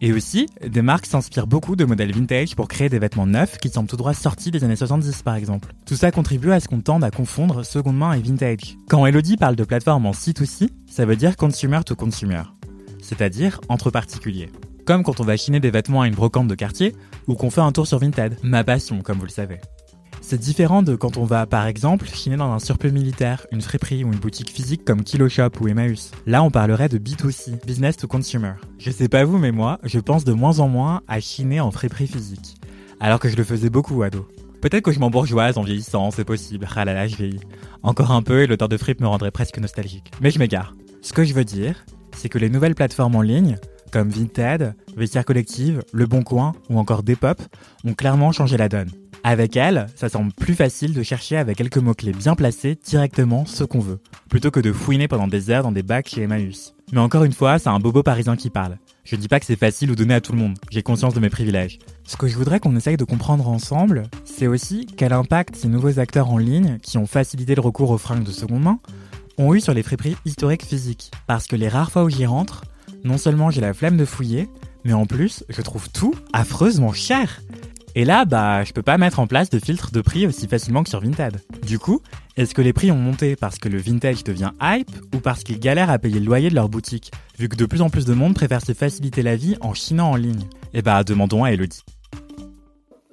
Et 0.00 0.12
aussi, 0.12 0.48
des 0.64 0.82
marques 0.82 1.06
s'inspirent 1.06 1.46
beaucoup 1.46 1.76
de 1.76 1.84
modèles 1.84 2.12
vintage 2.12 2.54
pour 2.56 2.68
créer 2.68 2.88
des 2.88 2.98
vêtements 2.98 3.26
neufs 3.26 3.58
qui 3.58 3.70
semblent 3.70 3.88
tout 3.88 3.96
droit 3.96 4.14
sortis 4.14 4.50
des 4.50 4.62
années 4.62 4.76
70 4.76 5.22
par 5.22 5.34
exemple. 5.34 5.72
Tout 5.86 5.96
ça 5.96 6.10
contribue 6.10 6.52
à 6.52 6.60
ce 6.60 6.68
qu'on 6.68 6.80
tende 6.80 7.04
à 7.04 7.10
confondre 7.10 7.64
seconde 7.64 7.96
main 7.96 8.12
et 8.12 8.20
vintage. 8.20 8.76
Quand 8.88 9.06
Elodie 9.06 9.36
parle 9.36 9.56
de 9.56 9.64
plateforme 9.64 10.06
en 10.06 10.12
C2C, 10.12 10.68
ça 10.90 11.06
veut 11.06 11.16
dire 11.16 11.36
consumer 11.36 11.80
to 11.86 11.94
consumer, 11.94 12.42
c'est-à-dire 13.00 13.60
entre 13.68 13.90
particuliers. 13.90 14.50
Comme 14.84 15.02
quand 15.02 15.18
on 15.20 15.24
va 15.24 15.38
chiner 15.38 15.60
des 15.60 15.70
vêtements 15.70 16.02
à 16.02 16.08
une 16.08 16.14
brocante 16.14 16.46
de 16.46 16.54
quartier 16.54 16.94
ou 17.26 17.34
qu'on 17.34 17.48
fait 17.48 17.62
un 17.62 17.72
tour 17.72 17.86
sur 17.86 17.98
Vinted, 17.98 18.36
ma 18.42 18.64
passion 18.64 19.00
comme 19.00 19.18
vous 19.18 19.24
le 19.24 19.30
savez. 19.30 19.58
C'est 20.20 20.38
différent 20.38 20.82
de 20.82 20.94
quand 20.94 21.16
on 21.16 21.24
va, 21.24 21.46
par 21.46 21.66
exemple, 21.66 22.06
chiner 22.06 22.36
dans 22.36 22.52
un 22.52 22.58
surplus 22.58 22.92
militaire, 22.92 23.46
une 23.50 23.62
friperie 23.62 24.04
ou 24.04 24.12
une 24.12 24.18
boutique 24.18 24.50
physique 24.50 24.84
comme 24.84 25.02
Kiloshop 25.02 25.50
ou 25.60 25.68
Emmaüs. 25.68 26.10
Là, 26.26 26.42
on 26.42 26.50
parlerait 26.50 26.88
de 26.88 26.98
B2C, 26.98 27.64
Business 27.66 27.96
to 27.96 28.06
Consumer. 28.06 28.54
Je 28.78 28.90
sais 28.90 29.08
pas 29.08 29.24
vous, 29.24 29.38
mais 29.38 29.52
moi, 29.52 29.78
je 29.84 29.98
pense 30.00 30.24
de 30.24 30.32
moins 30.32 30.60
en 30.60 30.68
moins 30.68 31.00
à 31.08 31.18
chiner 31.20 31.60
en 31.60 31.70
friperie 31.70 32.06
physique. 32.06 32.56
Alors 33.00 33.20
que 33.20 33.28
je 33.28 33.36
le 33.36 33.44
faisais 33.44 33.70
beaucoup, 33.70 34.02
ado. 34.02 34.28
Peut-être 34.60 34.84
que 34.84 34.92
je 34.92 34.98
m'embourgeoise 34.98 35.58
en 35.58 35.62
vieillissant, 35.62 36.10
c'est 36.10 36.24
possible. 36.24 36.66
Ah 36.74 36.84
là 36.84 36.94
là, 36.94 37.06
je 37.06 37.16
vieillis. 37.16 37.40
Encore 37.82 38.12
un 38.12 38.22
peu 38.22 38.42
et 38.42 38.46
l'odeur 38.46 38.68
de 38.68 38.76
fripe 38.76 39.00
me 39.00 39.06
rendrait 39.06 39.30
presque 39.30 39.58
nostalgique. 39.58 40.10
Mais 40.20 40.30
je 40.30 40.38
m'égare. 40.38 40.74
Ce 41.02 41.12
que 41.12 41.24
je 41.24 41.34
veux 41.34 41.44
dire, 41.44 41.84
c'est 42.16 42.30
que 42.30 42.38
les 42.38 42.48
nouvelles 42.48 42.74
plateformes 42.74 43.16
en 43.16 43.22
ligne, 43.22 43.56
comme 43.94 44.08
Vinted, 44.08 44.74
Vestiaire 44.96 45.24
Collective, 45.24 45.84
Le 45.92 46.06
Bon 46.06 46.24
Coin 46.24 46.52
ou 46.68 46.80
encore 46.80 47.04
Depop, 47.04 47.40
ont 47.84 47.94
clairement 47.94 48.32
changé 48.32 48.56
la 48.56 48.68
donne. 48.68 48.90
Avec 49.22 49.56
elle, 49.56 49.86
ça 49.94 50.08
semble 50.08 50.32
plus 50.32 50.54
facile 50.54 50.94
de 50.94 51.04
chercher 51.04 51.36
avec 51.36 51.58
quelques 51.58 51.78
mots-clés 51.78 52.10
bien 52.10 52.34
placés 52.34 52.76
directement 52.84 53.46
ce 53.46 53.62
qu'on 53.62 53.78
veut, 53.78 54.00
plutôt 54.28 54.50
que 54.50 54.58
de 54.58 54.72
fouiner 54.72 55.06
pendant 55.06 55.28
des 55.28 55.48
heures 55.48 55.62
dans 55.62 55.70
des 55.70 55.84
bacs 55.84 56.08
chez 56.08 56.22
Emmaüs. 56.22 56.74
Mais 56.92 56.98
encore 56.98 57.22
une 57.22 57.32
fois, 57.32 57.60
c'est 57.60 57.68
un 57.68 57.78
bobo 57.78 58.02
parisien 58.02 58.34
qui 58.34 58.50
parle. 58.50 58.78
Je 59.04 59.14
dis 59.14 59.28
pas 59.28 59.38
que 59.38 59.46
c'est 59.46 59.54
facile 59.54 59.92
ou 59.92 59.94
donné 59.94 60.14
à 60.14 60.20
tout 60.20 60.32
le 60.32 60.38
monde, 60.38 60.58
j'ai 60.72 60.82
conscience 60.82 61.14
de 61.14 61.20
mes 61.20 61.30
privilèges. 61.30 61.78
Ce 62.02 62.16
que 62.16 62.26
je 62.26 62.36
voudrais 62.36 62.58
qu'on 62.58 62.74
essaye 62.74 62.96
de 62.96 63.04
comprendre 63.04 63.48
ensemble, 63.48 64.02
c'est 64.24 64.48
aussi 64.48 64.86
quel 64.86 65.12
impact 65.12 65.54
ces 65.54 65.68
nouveaux 65.68 66.00
acteurs 66.00 66.30
en 66.30 66.38
ligne, 66.38 66.80
qui 66.82 66.98
ont 66.98 67.06
facilité 67.06 67.54
le 67.54 67.60
recours 67.60 67.90
aux 67.90 67.98
fringues 67.98 68.24
de 68.24 68.32
seconde 68.32 68.64
main, 68.64 68.80
ont 69.38 69.54
eu 69.54 69.60
sur 69.60 69.72
les 69.72 69.84
friperies 69.84 70.16
historiques 70.24 70.64
physiques. 70.64 71.12
Parce 71.28 71.46
que 71.46 71.54
les 71.54 71.68
rares 71.68 71.92
fois 71.92 72.02
où 72.02 72.10
j'y 72.10 72.26
rentre, 72.26 72.64
non 73.04 73.18
seulement 73.18 73.50
j'ai 73.50 73.60
la 73.60 73.74
flemme 73.74 73.96
de 73.96 74.04
fouiller, 74.04 74.48
mais 74.84 74.92
en 74.92 75.06
plus, 75.06 75.44
je 75.48 75.62
trouve 75.62 75.90
tout 75.90 76.14
affreusement 76.32 76.92
cher. 76.92 77.40
Et 77.94 78.04
là, 78.04 78.24
bah, 78.24 78.64
je 78.64 78.72
peux 78.72 78.82
pas 78.82 78.98
mettre 78.98 79.20
en 79.20 79.28
place 79.28 79.50
de 79.50 79.60
filtre 79.60 79.92
de 79.92 80.00
prix 80.00 80.26
aussi 80.26 80.48
facilement 80.48 80.82
que 80.82 80.90
sur 80.90 81.00
Vinted. 81.00 81.36
Du 81.64 81.78
coup, 81.78 82.00
est-ce 82.36 82.52
que 82.52 82.62
les 82.62 82.72
prix 82.72 82.90
ont 82.90 82.96
monté 82.96 83.36
parce 83.36 83.58
que 83.58 83.68
le 83.68 83.78
vintage 83.78 84.24
devient 84.24 84.50
hype 84.60 84.90
ou 85.14 85.18
parce 85.18 85.44
qu'ils 85.44 85.60
galèrent 85.60 85.90
à 85.90 86.00
payer 86.00 86.18
le 86.18 86.26
loyer 86.26 86.50
de 86.50 86.56
leur 86.56 86.68
boutique, 86.68 87.12
vu 87.38 87.48
que 87.48 87.54
de 87.54 87.66
plus 87.66 87.82
en 87.82 87.90
plus 87.90 88.04
de 88.04 88.14
monde 88.14 88.34
préfère 88.34 88.60
se 88.60 88.72
faciliter 88.72 89.22
la 89.22 89.36
vie 89.36 89.56
en 89.60 89.74
chinant 89.74 90.10
en 90.10 90.16
ligne? 90.16 90.48
Eh 90.72 90.82
bah, 90.82 91.04
demandons 91.04 91.44
à 91.44 91.52
Elodie. 91.52 91.84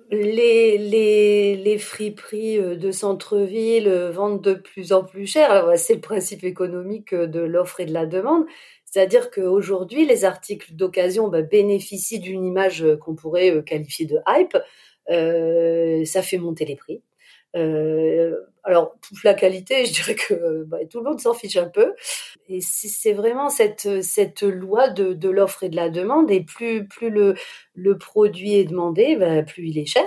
Les, 0.09 0.77
les, 0.77 1.55
les 1.55 1.77
friperies 1.77 2.57
euh, 2.57 2.75
de 2.75 2.91
centre-ville 2.91 3.87
euh, 3.87 4.11
vendent 4.11 4.41
de 4.41 4.55
plus 4.55 4.91
en 4.91 5.05
plus 5.05 5.25
cher. 5.25 5.71
C'est 5.77 5.93
le 5.93 6.01
principe 6.01 6.43
économique 6.43 7.13
euh, 7.13 7.27
de 7.27 7.39
l'offre 7.39 7.79
et 7.79 7.85
de 7.85 7.93
la 7.93 8.05
demande. 8.05 8.43
C'est-à-dire 8.91 9.31
qu'aujourd'hui, 9.31 10.05
les 10.05 10.25
articles 10.25 10.73
d'occasion 10.75 11.27
bah, 11.27 11.41
bénéficient 11.41 12.19
d'une 12.19 12.45
image 12.45 12.85
qu'on 13.01 13.15
pourrait 13.15 13.63
qualifier 13.65 14.05
de 14.05 14.19
hype. 14.27 14.57
ça 16.05 16.21
fait 16.21 16.37
monter 16.37 16.65
les 16.65 16.75
prix. 16.75 17.01
Euh, 17.55 18.35
alors, 18.63 18.95
toute 19.01 19.23
la 19.23 19.33
qualité, 19.33 19.85
je 19.85 19.93
dirais 19.93 20.15
que 20.15 20.63
bah, 20.65 20.77
tout 20.89 20.99
le 20.99 21.05
monde 21.05 21.19
s'en 21.19 21.33
fiche 21.33 21.57
un 21.57 21.69
peu. 21.69 21.93
Et 22.47 22.59
c'est 22.61 23.13
vraiment 23.13 23.49
cette, 23.49 24.01
cette 24.03 24.43
loi 24.43 24.89
de, 24.89 25.13
de 25.13 25.29
l'offre 25.29 25.63
et 25.63 25.69
de 25.69 25.75
la 25.75 25.89
demande. 25.89 26.29
Et 26.31 26.41
plus, 26.41 26.87
plus 26.87 27.09
le, 27.09 27.35
le 27.73 27.97
produit 27.97 28.55
est 28.55 28.65
demandé, 28.65 29.15
bah, 29.15 29.43
plus 29.43 29.67
il 29.67 29.77
est 29.77 29.85
cher. 29.85 30.05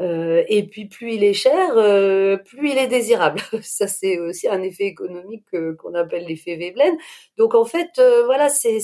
Euh, 0.00 0.44
et 0.48 0.66
puis 0.66 0.86
plus 0.86 1.14
il 1.14 1.24
est 1.24 1.32
cher, 1.32 1.76
euh, 1.76 2.36
plus 2.36 2.70
il 2.70 2.78
est 2.78 2.86
désirable. 2.86 3.40
Ça 3.62 3.88
c'est 3.88 4.18
aussi 4.18 4.48
un 4.48 4.62
effet 4.62 4.84
économique 4.84 5.46
euh, 5.54 5.74
qu'on 5.76 5.94
appelle 5.94 6.26
l'effet 6.26 6.56
Veblen. 6.56 6.96
Donc 7.38 7.54
en 7.54 7.64
fait, 7.64 7.90
euh, 7.98 8.24
voilà, 8.26 8.48
c'est 8.48 8.78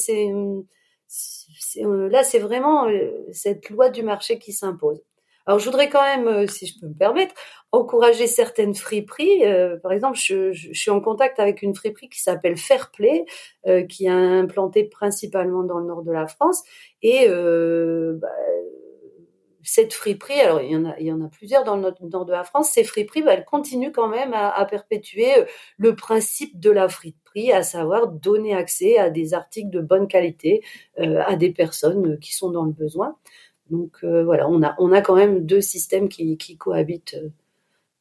là 2.11 2.25
c'est 2.25 2.39
vraiment 2.39 2.89
cette 3.33 3.69
loi 3.71 3.91
du 3.91 4.03
marché 4.03 4.39
qui 4.39 4.53
s'impose. 4.53 5.03
Alors 5.47 5.59
je 5.59 5.65
voudrais 5.65 5.89
quand 5.89 6.03
même, 6.03 6.29
euh, 6.29 6.47
si 6.47 6.67
je 6.67 6.79
peux 6.79 6.87
me 6.87 6.95
permettre, 6.95 7.35
encourager 7.73 8.27
certaines 8.27 8.75
friperies. 8.75 9.45
Euh, 9.45 9.77
par 9.83 9.93
exemple, 9.93 10.17
je, 10.19 10.53
je, 10.53 10.73
suis 10.73 10.91
en 10.91 11.01
contact 11.01 11.41
avec 11.41 11.63
une 11.63 11.75
friperie 11.75 12.09
qui 12.09 12.21
s'appelle 12.21 12.57
Fairplay, 12.57 13.25
euh, 13.67 13.83
qui 13.83 14.07
est 14.07 14.11
implantée 14.11 14.85
principalement 14.85 15.65
dans 15.65 15.79
le 15.79 15.87
nord 15.87 16.03
de 16.03 16.13
la 16.13 16.27
France. 16.29 16.63
Et 17.03 17.27
euh, 17.29 18.15
bah, 18.21 18.29
cette 19.63 19.93
friperie, 19.93 20.41
alors 20.41 20.61
il 20.61 21.07
y 21.07 21.13
en 21.13 21.21
a, 21.21 21.29
plusieurs 21.29 21.65
dans 21.65 21.77
le 21.77 21.93
nord 22.09 22.25
de 22.25 22.33
la 22.33 22.45
France. 22.45 22.71
Ces 22.73 22.85
friperies, 22.85 23.23
bah, 23.23 23.35
elles 23.35 23.45
continuent 23.45 23.93
quand 23.93 24.09
même 24.09 24.33
à, 24.35 24.65
perpétuer 24.65 25.31
le 25.77 25.95
principe 25.95 26.59
de 26.59 26.71
la 26.71 26.89
friperie, 26.89 27.53
à 27.53 27.63
savoir 27.63 28.09
donner 28.09 28.55
accès 28.55 28.99
à 28.99 29.11
des 29.11 29.35
articles 29.35 29.71
de 29.71 29.81
bonne 29.81 30.09
qualité 30.09 30.63
à 30.99 31.37
des 31.37 31.53
personnes 31.53 32.19
qui 32.19 32.35
sont 32.35 32.51
dans 32.51 32.65
le 32.65 32.73
besoin. 32.73 33.17
Donc 33.71 33.99
euh, 34.05 34.23
voilà, 34.23 34.49
on 34.49 34.63
a, 34.63 34.75
on 34.79 34.93
a 34.93 35.01
quand 35.01 35.17
même 35.17 35.47
deux 35.47 35.61
systèmes 35.63 36.09
qui, 36.09 36.37
cohabitent 36.59 37.17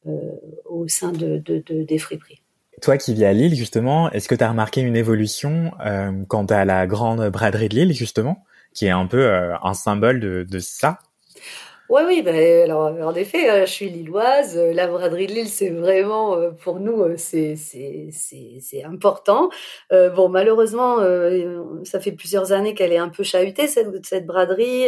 euh, 0.06 0.32
au 0.66 0.86
sein 0.86 1.12
de, 1.12 1.38
de, 1.38 1.62
de, 1.64 1.82
des 1.82 1.98
friperies. 1.98 2.42
Toi 2.82 2.98
qui 2.98 3.14
vis 3.14 3.24
à 3.24 3.32
Lille, 3.32 3.54
justement, 3.54 4.10
est-ce 4.10 4.28
que 4.28 4.34
tu 4.34 4.44
as 4.44 4.50
remarqué 4.50 4.80
une 4.80 4.96
évolution 4.96 5.72
euh, 5.84 6.24
quant 6.26 6.44
à 6.46 6.64
la 6.64 6.86
grande 6.86 7.28
braderie 7.30 7.68
de 7.68 7.76
Lille, 7.76 7.92
justement, 7.92 8.44
qui 8.74 8.86
est 8.86 8.90
un 8.90 9.06
peu 9.06 9.24
euh, 9.24 9.54
un 9.62 9.74
symbole 9.74 10.20
de 10.20 10.58
ça? 10.58 10.98
Oui, 11.92 12.02
oui, 12.06 12.22
ben, 12.22 12.34
alors 12.64 12.84
en 13.06 13.14
effet, 13.14 13.50
hein, 13.50 13.66
je 13.66 13.70
suis 13.70 13.90
lilloise. 13.90 14.56
Euh, 14.56 14.72
la 14.72 14.86
braderie 14.86 15.26
de 15.26 15.32
Lille, 15.32 15.48
c'est 15.48 15.68
vraiment 15.68 16.34
euh, 16.38 16.50
pour 16.50 16.80
nous, 16.80 17.02
euh, 17.02 17.16
c'est 17.18 17.54
c'est 17.56 18.82
important. 18.84 19.50
bon, 19.90 20.28
malheureusement, 20.30 20.98
ça 21.84 22.00
fait 22.00 22.12
plusieurs 22.12 22.52
années 22.52 22.74
qu'elle 22.74 22.92
est 22.92 22.98
un 22.98 23.10
peu 23.10 23.22
chahutée 23.22 23.66
cette, 23.68 24.06
cette 24.06 24.26
braderie. 24.26 24.86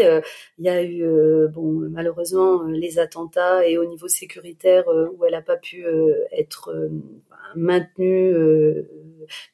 Il 0.59 0.65
y 0.65 0.69
a 0.71 0.83
eu, 0.83 1.05
bon, 1.49 1.89
malheureusement, 1.91 2.63
les 2.65 2.99
attentats 2.99 3.67
et 3.67 3.77
au 3.79 3.85
niveau 3.85 4.09
sécuritaire 4.09 4.85
où 4.89 5.25
elle 5.25 5.33
n'a 5.33 5.43
pas 5.43 5.57
pu 5.57 5.85
être 6.33 6.91
maintenue 7.55 8.35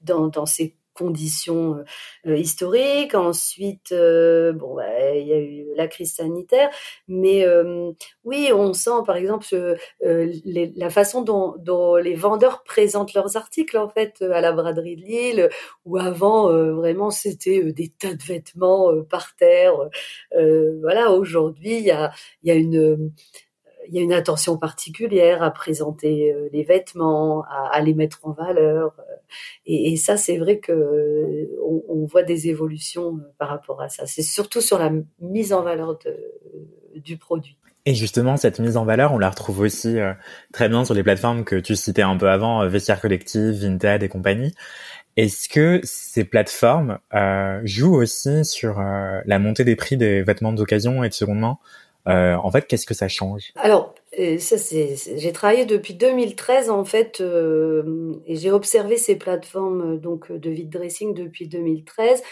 dans, 0.03 0.29
dans 0.29 0.47
ses 0.47 0.75
conditions 1.01 1.83
euh, 2.27 2.37
historiques. 2.37 3.15
Ensuite, 3.15 3.93
euh, 3.93 4.53
bon, 4.53 4.77
bah, 4.77 5.15
il 5.17 5.27
y 5.27 5.33
a 5.33 5.39
eu 5.39 5.67
la 5.77 5.89
crise 5.89 6.15
sanitaire, 6.15 6.71
mais 7.09 7.47
euh, 7.47 7.93
oui, 8.25 8.51
on 8.55 8.75
sent 8.75 9.03
par 9.07 9.17
exemple 9.17 9.47
la 10.01 10.91
façon 10.91 11.23
dont, 11.23 11.97
les 11.97 12.15
vendeurs 12.15 12.63
présentent 12.65 13.15
leurs 13.15 13.37
articles 13.37 13.79
en 13.79 13.89
fait 13.89 14.23
à 14.23 14.41
la 14.41 14.53
braderie 14.53 14.97
de 14.97 15.03
Lille, 15.03 15.49
où 15.85 15.97
avant 15.97 16.53
vraiment 16.73 17.11
c'était 17.11 17.73
des 17.73 17.89
tas 17.89 18.15
de 18.15 18.23
vêtements 18.23 18.91
par 19.05 19.35
terre. 19.37 19.75
voilà, 20.33 21.11
aujourd'hui 21.13 21.79
il 21.79 21.85
y 21.85 21.91
a, 21.91 22.13
y 22.43 22.51
a 22.51 22.55
une 22.55 23.13
il 23.91 23.97
y 23.97 23.99
a 23.99 24.03
une 24.03 24.13
attention 24.13 24.57
particulière 24.57 25.43
à 25.43 25.51
présenter 25.51 26.33
euh, 26.33 26.49
les 26.53 26.63
vêtements, 26.63 27.45
à, 27.49 27.81
les 27.81 27.95
mettre 27.95 28.21
en 28.23 28.33
valeur. 28.33 28.95
Euh, 29.69 29.73
et, 29.73 29.97
ça, 29.97 30.17
c'est 30.17 30.37
vrai 30.37 30.59
que 30.59 30.73
euh, 30.73 31.47
on, 31.89 32.05
voit 32.07 32.23
des 32.23 32.49
évolutions 32.49 33.21
par 33.39 33.49
rapport 33.49 33.81
à 33.81 33.89
ça. 33.89 34.07
C'est 34.07 34.23
surtout 34.23 34.61
sur 34.61 34.79
la 34.79 34.91
mise 35.21 35.53
en 35.53 35.63
valeur 35.63 35.99
du 36.97 37.17
produit. 37.17 37.57
Et 37.87 37.95
justement, 37.95 38.37
cette 38.37 38.59
mise 38.59 38.77
en 38.77 38.85
valeur, 38.85 39.13
on 39.13 39.19
la 39.19 39.31
retrouve 39.31 39.61
aussi 39.61 39.97
très 40.53 40.69
bien 40.69 40.85
sur 40.85 40.95
les 40.95 41.03
plateformes 41.03 41.45
que 41.45 41.57
tu 41.57 41.77
citais 41.77 42.03
un 42.03 42.17
peu 42.17 42.29
avant, 42.29 42.67
Vestiaire 42.69 43.01
Collectif, 43.01 43.57
Vinted 43.57 44.03
et 44.03 44.09
compagnie. 44.09 44.55
Est-ce 45.17 45.49
que 45.49 45.81
ces 45.85 46.25
plateformes 46.25 46.99
jouent 47.65 47.97
aussi 47.97 48.45
sur 48.45 48.81
la 48.81 49.39
montée 49.39 49.65
des 49.65 49.77
prix 49.77 49.97
des 49.97 50.23
vêtements 50.23 50.53
d'occasion 50.53 51.05
et 51.05 51.09
de 51.09 51.15
seconde 51.15 51.39
main? 51.39 51.59
Euh, 52.09 52.35
en 52.35 52.51
fait, 52.51 52.67
qu'est-ce 52.67 52.87
que 52.87 52.95
ça 52.95 53.09
change? 53.09 53.53
Alors, 53.57 53.95
euh, 54.19 54.39
j'ai 54.41 55.33
travaillé 55.33 55.67
depuis 55.67 55.95
2013 55.95 56.69
en 56.71 56.85
fait, 56.85 57.21
euh, 57.21 58.15
et 58.27 58.35
j'ai 58.35 58.51
observé 58.51 58.97
ces 58.97 59.17
plateformes 59.17 60.01
donc 60.01 60.33
de 60.33 60.51
vide 60.51 60.71
dressing 60.71 61.15
depuis 61.15 61.47
2013. 61.47 62.23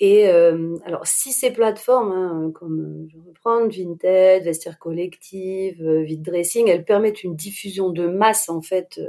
Et 0.00 0.28
alors, 0.28 1.04
si 1.06 1.32
ces 1.32 1.50
plateformes, 1.50 2.12
hein, 2.12 2.52
comme 2.54 3.08
je 3.10 3.16
reprends 3.18 3.66
Vinted, 3.66 4.44
Vestiaire 4.44 4.78
Collective, 4.78 5.84
vide 6.02 6.22
dressing, 6.22 6.68
elles 6.68 6.84
permettent 6.84 7.24
une 7.24 7.34
diffusion 7.34 7.90
de 7.90 8.06
masse 8.06 8.48
en 8.48 8.60
fait 8.60 9.00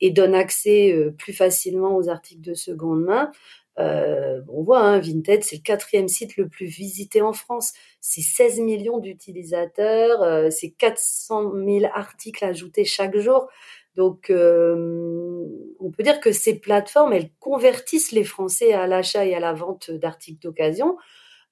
et 0.00 0.10
donnent 0.10 0.36
accès 0.36 0.94
plus 1.18 1.32
facilement 1.32 1.96
aux 1.96 2.08
articles 2.08 2.42
de 2.42 2.54
seconde 2.54 3.02
main. 3.02 3.32
Euh, 3.78 4.40
on 4.48 4.62
voit, 4.62 4.80
hein, 4.80 4.98
Vinted, 4.98 5.44
c'est 5.44 5.56
le 5.56 5.62
quatrième 5.62 6.08
site 6.08 6.36
le 6.36 6.48
plus 6.48 6.66
visité 6.66 7.22
en 7.22 7.32
France. 7.32 7.72
C'est 8.00 8.22
16 8.22 8.60
millions 8.60 8.98
d'utilisateurs, 8.98 10.22
euh, 10.22 10.50
c'est 10.50 10.70
400 10.70 11.52
000 11.54 11.84
articles 11.94 12.44
ajoutés 12.44 12.84
chaque 12.84 13.16
jour. 13.16 13.48
Donc, 13.94 14.30
euh, 14.30 15.44
on 15.80 15.90
peut 15.90 16.02
dire 16.02 16.20
que 16.20 16.32
ces 16.32 16.58
plateformes, 16.58 17.12
elles 17.12 17.30
convertissent 17.40 18.12
les 18.12 18.24
Français 18.24 18.72
à 18.72 18.86
l'achat 18.86 19.24
et 19.24 19.34
à 19.34 19.40
la 19.40 19.52
vente 19.52 19.90
d'articles 19.90 20.40
d'occasion. 20.40 20.96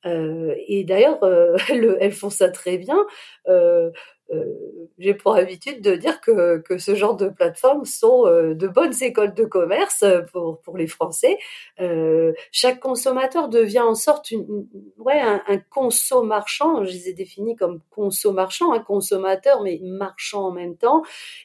et 0.04 0.84
d'ailleurs, 0.84 1.18
elles, 1.68 1.96
elles, 2.00 2.12
font 2.12 2.30
ça 2.30 2.48
très 2.48 2.78
bien. 2.78 3.04
Euh, 3.48 3.90
j'ai 4.98 5.14
pour 5.14 5.34
habitude 5.36 5.82
de 5.82 5.94
dire 5.94 6.20
que, 6.20 6.58
que 6.58 6.78
ce 6.78 6.94
genre 6.94 7.16
de 7.16 7.28
plateformes 7.28 7.84
sont 7.84 8.26
euh, 8.26 8.54
de 8.54 8.66
bonnes 8.66 8.94
écoles 9.02 9.34
de 9.34 9.44
commerce 9.44 10.04
pour, 10.32 10.60
pour 10.60 10.76
les 10.76 10.86
Français. 10.86 11.38
Euh, 11.80 12.32
chaque 12.50 12.80
consommateur 12.80 13.48
devient 13.48 13.80
en 13.80 13.94
sorte 13.94 14.32
ouais, 14.98 15.20
un, 15.20 15.42
un 15.46 15.58
conso 15.58 16.22
marchand. 16.22 16.84
Je 16.84 16.90
les 16.90 17.08
ai 17.10 17.12
définis 17.12 17.56
comme 17.56 17.80
conso 17.90 18.32
marchand, 18.32 18.72
un 18.72 18.80
consommateur, 18.80 19.62
mais 19.62 19.78
marchand 19.82 20.46
en 20.46 20.52
même 20.52 20.76
temps. 20.76 21.02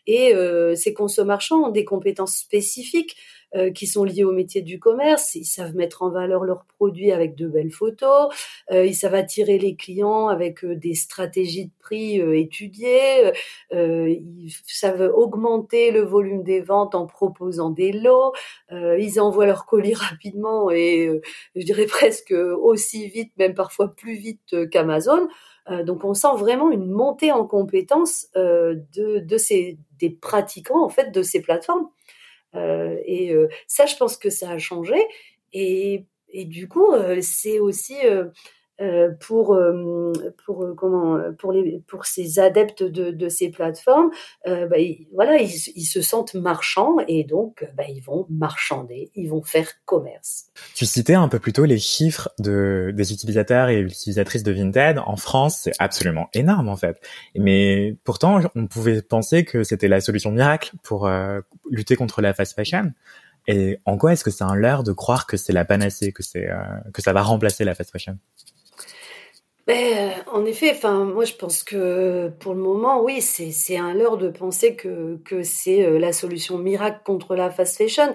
Et 0.08 0.34
euh, 0.34 0.76
ces 0.76 0.94
conso 0.94 1.26
marchands 1.26 1.66
ont 1.68 1.72
des 1.72 1.86
compétences 1.86 2.38
spécifiques. 2.38 3.16
Euh, 3.54 3.70
qui 3.70 3.86
sont 3.86 4.06
liés 4.06 4.24
au 4.24 4.32
métier 4.32 4.62
du 4.62 4.80
commerce. 4.80 5.36
Ils 5.36 5.44
savent 5.44 5.76
mettre 5.76 6.04
en 6.04 6.10
valeur 6.10 6.46
leurs 6.46 6.64
produits 6.64 7.12
avec 7.12 7.36
de 7.36 7.50
belles 7.50 7.72
photos. 7.72 8.34
Euh, 8.72 8.86
ils 8.86 8.96
savent 8.96 9.14
attirer 9.14 9.58
les 9.58 9.76
clients 9.76 10.30
avec 10.30 10.64
euh, 10.64 10.74
des 10.78 10.94
stratégies 10.94 11.66
de 11.66 11.72
prix 11.78 12.16
étudiées. 12.40 13.34
ils 13.74 14.54
savent 14.66 15.12
augmenter 15.14 15.92
le 15.92 16.00
volume 16.00 16.44
des 16.44 16.62
ventes 16.62 16.96
en 16.96 17.08
proposant 17.08 17.72
des 17.72 17.92
lots. 17.92 18.32
ils 18.72 19.20
envoient 19.20 19.48
leurs 19.48 19.66
colis 19.66 19.94
rapidement 20.12 20.72
et 20.72 21.22
je 21.56 21.66
dirais 21.66 21.88
presque 21.88 22.32
aussi 22.32 23.10
vite, 23.10 23.34
même 23.38 23.54
parfois 23.54 23.94
plus 23.94 24.14
vite 24.14 24.70
qu'Amazon. 24.70 25.28
donc 25.84 26.06
on 26.06 26.14
sent 26.14 26.36
vraiment 26.38 26.72
une 26.72 26.90
montée 26.90 27.32
en 27.32 27.46
compétence 27.46 28.28
de, 28.36 29.20
de 29.20 29.38
ces 29.38 29.78
des 30.00 30.12
pratiquants 30.12 30.84
en 30.84 30.90
fait 30.90 31.12
de 31.12 31.24
ces 31.24 31.42
plateformes 31.42 31.88
euh, 31.88 32.01
et 33.06 33.34
euh, 33.34 33.48
ça, 33.68 33.86
je 33.86 33.96
pense 33.96 34.18
que 34.18 34.30
ça 34.30 34.52
a 34.52 34.58
changé. 34.58 34.96
Et, 35.54 36.06
et 36.30 36.46
du 36.46 36.68
coup, 36.68 36.92
euh, 36.94 37.20
c'est 37.22 37.60
aussi 37.60 37.96
pour 39.20 39.60
pour 40.46 40.66
comment 40.78 41.20
pour 41.38 41.52
les 41.52 41.84
pour 41.88 42.06
ces 42.06 42.40
adeptes 42.40 42.84
de, 42.84 43.12
de 43.12 43.30
ces 43.30 43.50
plateformes 43.50 44.10
bah, 44.46 44.78
voilà 45.14 45.38
ils, 45.38 45.52
ils, 45.76 45.86
se 45.86 46.02
sentent 46.02 46.34
marchands 46.34 46.98
et 47.08 47.24
donc 47.24 47.66
bah, 47.76 47.84
ils 47.90 48.02
vont 48.02 48.26
marchander 48.30 49.12
ils 49.16 49.30
vont 49.30 49.44
faire 49.44 49.68
commerce. 49.86 50.46
Tu 50.76 50.86
citais 50.86 51.14
un 51.14 51.28
peu 51.28 51.40
plus 51.40 51.54
tôt 51.54 51.66
les 51.66 51.80
chiffres 51.80 52.30
de 52.40 52.92
des 52.96 53.14
utilisateurs 53.14 53.70
et 53.70 53.80
utilisatrices 53.80 54.44
de 54.44 54.52
Vinted. 54.52 55.00
En 55.00 55.16
France 55.16 55.62
c'est 55.64 55.74
absolument 55.80 56.30
énorme 56.34 56.70
en 56.70 56.78
fait. 56.78 57.00
Mais 57.36 57.96
pourtant 58.04 58.42
on 58.56 58.68
pouvait 58.68 59.02
penser 59.02 59.46
que 59.46 59.64
c'était 59.64 59.88
la 59.88 60.02
solution 60.02 60.32
miracle 60.32 60.72
pour 60.84 61.10
lutter 61.70 61.96
contre 61.96 62.22
la 62.22 62.34
fast 62.34 62.56
fashion. 62.56 62.92
Et 63.48 63.80
en 63.86 63.98
quoi 63.98 64.14
est-ce 64.14 64.24
que 64.24 64.32
c'est 64.32 64.44
un 64.44 64.56
leurre 64.56 64.84
de 64.84 64.94
croire 64.94 65.26
que 65.26 65.38
c'est 65.38 65.54
la 65.54 65.66
panacée, 65.66 66.12
que 66.12 66.24
c'est 66.24 66.50
euh, 66.50 66.62
que 66.94 67.02
ça 67.02 67.14
va 67.14 67.24
remplacer 67.24 67.64
la 67.64 67.74
fast 67.74 67.92
fashion? 67.92 68.18
Ben, 69.68 70.12
en 70.32 70.46
effet, 70.46 70.72
enfin, 70.72 71.06
moi 71.06 71.24
je 71.24 71.34
pense 71.34 71.64
que 71.64 72.30
pour 72.40 72.54
le 72.56 72.62
moment, 72.62 73.02
oui, 73.04 73.22
c'est 73.22 73.78
un 73.78 73.94
leurre 73.94 74.18
de 74.18 74.30
penser 74.30 74.76
que, 74.76 75.20
c'est 75.44 75.86
euh, 75.86 76.00
la 76.00 76.14
solution 76.14 76.58
miracle 76.58 77.02
contre 77.06 77.36
la 77.36 77.52
fast 77.52 77.78
fashion. 77.78 78.14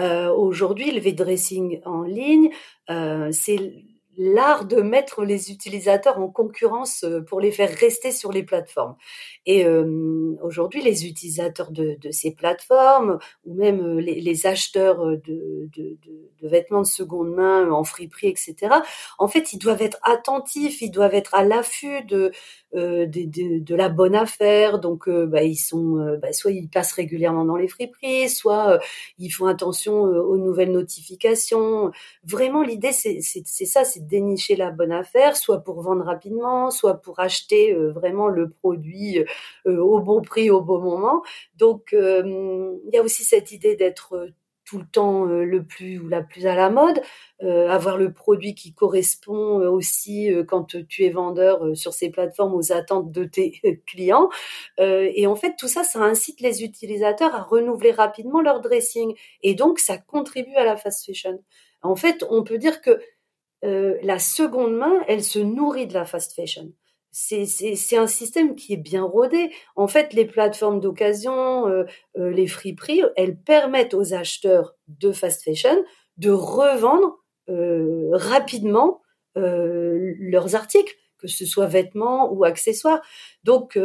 Euh, 0.00 0.28
Aujourd'hui, 0.32 0.90
le 0.90 1.00
V-dressing 1.00 1.80
en 1.84 2.02
ligne, 2.02 2.50
euh, 2.90 3.30
c'est 3.32 3.58
l'art 4.18 4.64
de 4.64 4.82
mettre 4.82 5.24
les 5.24 5.52
utilisateurs 5.52 6.18
en 6.18 6.28
concurrence 6.28 7.04
euh, 7.04 7.20
pour 7.22 7.40
les 7.40 7.52
faire 7.52 7.70
rester 7.70 8.10
sur 8.10 8.32
les 8.32 8.42
plateformes. 8.42 8.96
Et 9.50 9.64
euh, 9.64 10.36
aujourd'hui, 10.42 10.82
les 10.82 11.06
utilisateurs 11.06 11.72
de, 11.72 11.96
de, 12.00 12.10
ces 12.10 12.32
plateformes 12.34 13.18
ou 13.46 13.54
même 13.54 13.80
euh, 13.80 14.00
les, 14.00 14.20
les 14.20 14.46
acheteurs 14.46 15.04
de, 15.04 15.68
de, 15.74 15.96
de, 16.42 16.48
vêtements 16.48 16.82
de 16.82 16.86
seconde 16.86 17.34
main 17.34 17.70
en 17.70 17.82
friperie, 17.82 18.28
etc., 18.28 18.76
en 19.18 19.26
fait, 19.26 19.52
ils 19.52 19.58
doivent 19.58 19.82
être 19.82 19.98
attentifs, 20.02 20.82
ils 20.82 20.90
doivent 20.90 21.14
être 21.14 21.34
à 21.34 21.44
l'affût 21.44 22.04
de, 22.04 22.30
euh, 22.74 23.06
de, 23.06 23.58
de, 23.58 23.74
la 23.74 23.88
bonne 23.88 24.14
affaire. 24.14 24.78
Donc, 24.78 25.08
bah, 25.08 25.42
ils 25.42 25.56
sont, 25.56 26.18
bah, 26.22 26.32
soit 26.32 26.52
ils 26.52 26.68
passent 26.68 26.92
régulièrement 26.92 27.44
dans 27.44 27.56
les 27.56 27.68
friperies, 27.68 28.28
soit 28.28 28.78
ils 29.18 29.30
font 29.30 29.46
attention 29.46 29.94
aux 30.02 30.38
nouvelles 30.38 30.72
notifications. 30.72 31.90
Vraiment, 32.22 32.62
l'idée, 32.62 32.92
c'est 32.92 33.20
ça, 33.20 33.84
c'est 33.84 34.06
dénicher 34.06 34.56
la 34.56 34.70
bonne 34.70 34.92
affaire, 34.92 35.36
soit 35.36 35.64
pour 35.64 35.82
vendre 35.82 36.04
rapidement, 36.04 36.70
soit 36.70 36.94
pour 36.94 37.18
acheter 37.20 37.72
euh, 37.74 37.90
vraiment 37.92 38.28
le 38.28 38.48
produit 38.48 39.18
euh, 39.18 39.24
au 39.66 40.00
bon 40.00 40.22
prix 40.22 40.50
au 40.50 40.60
bon 40.60 40.80
moment. 40.80 41.22
Donc 41.56 41.92
euh, 41.92 42.76
il 42.86 42.94
y 42.94 42.98
a 42.98 43.02
aussi 43.02 43.24
cette 43.24 43.52
idée 43.52 43.76
d'être 43.76 44.30
tout 44.64 44.78
le 44.78 44.86
temps 44.86 45.24
le 45.24 45.64
plus 45.64 45.98
ou 45.98 46.08
la 46.08 46.22
plus 46.22 46.46
à 46.46 46.54
la 46.54 46.68
mode, 46.68 47.00
avoir 47.40 47.96
le 47.96 48.12
produit 48.12 48.54
qui 48.54 48.74
correspond 48.74 49.66
aussi 49.66 50.30
quand 50.46 50.76
tu 50.86 51.04
es 51.04 51.08
vendeur 51.08 51.74
sur 51.74 51.94
ces 51.94 52.10
plateformes 52.10 52.52
aux 52.52 52.70
attentes 52.70 53.10
de 53.10 53.24
tes 53.24 53.62
clients. 53.86 54.28
et 54.78 55.26
en 55.26 55.36
fait, 55.36 55.54
tout 55.58 55.68
ça, 55.68 55.84
ça 55.84 56.00
incite 56.00 56.42
les 56.42 56.64
utilisateurs 56.64 57.34
à 57.34 57.44
renouveler 57.44 57.92
rapidement 57.92 58.42
leur 58.42 58.60
dressing. 58.60 59.14
Et 59.42 59.54
donc, 59.54 59.78
ça 59.78 59.96
contribue 59.96 60.54
à 60.56 60.66
la 60.66 60.76
fast 60.76 61.06
fashion. 61.06 61.42
En 61.82 61.96
fait, 61.96 62.24
on 62.28 62.42
peut 62.42 62.58
dire 62.58 62.80
que 62.80 63.00
euh, 63.64 63.98
la 64.02 64.18
seconde 64.18 64.76
main, 64.76 65.02
elle 65.08 65.22
se 65.22 65.38
nourrit 65.38 65.86
de 65.86 65.94
la 65.94 66.04
fast 66.04 66.34
fashion. 66.34 66.72
C'est 67.10 67.96
un 67.96 68.06
système 68.06 68.54
qui 68.54 68.74
est 68.74 68.76
bien 68.78 69.02
rodé. 69.02 69.50
En 69.76 69.88
fait, 69.88 70.12
les 70.12 70.24
plateformes 70.24 70.80
d'occasion, 70.80 71.68
euh, 71.68 71.84
euh, 72.18 72.30
les 72.30 72.46
friperies, 72.46 73.02
elles 73.16 73.36
permettent 73.36 73.94
aux 73.94 74.14
acheteurs 74.14 74.74
de 74.88 75.12
fast 75.12 75.42
fashion 75.42 75.84
de 76.16 76.30
revendre 76.30 77.18
rapidement 78.12 79.00
leurs 79.34 80.54
articles, 80.54 80.94
que 81.16 81.28
ce 81.28 81.46
soit 81.46 81.66
vêtements 81.66 82.30
ou 82.30 82.44
accessoires. 82.44 83.00
Donc, 83.42 83.78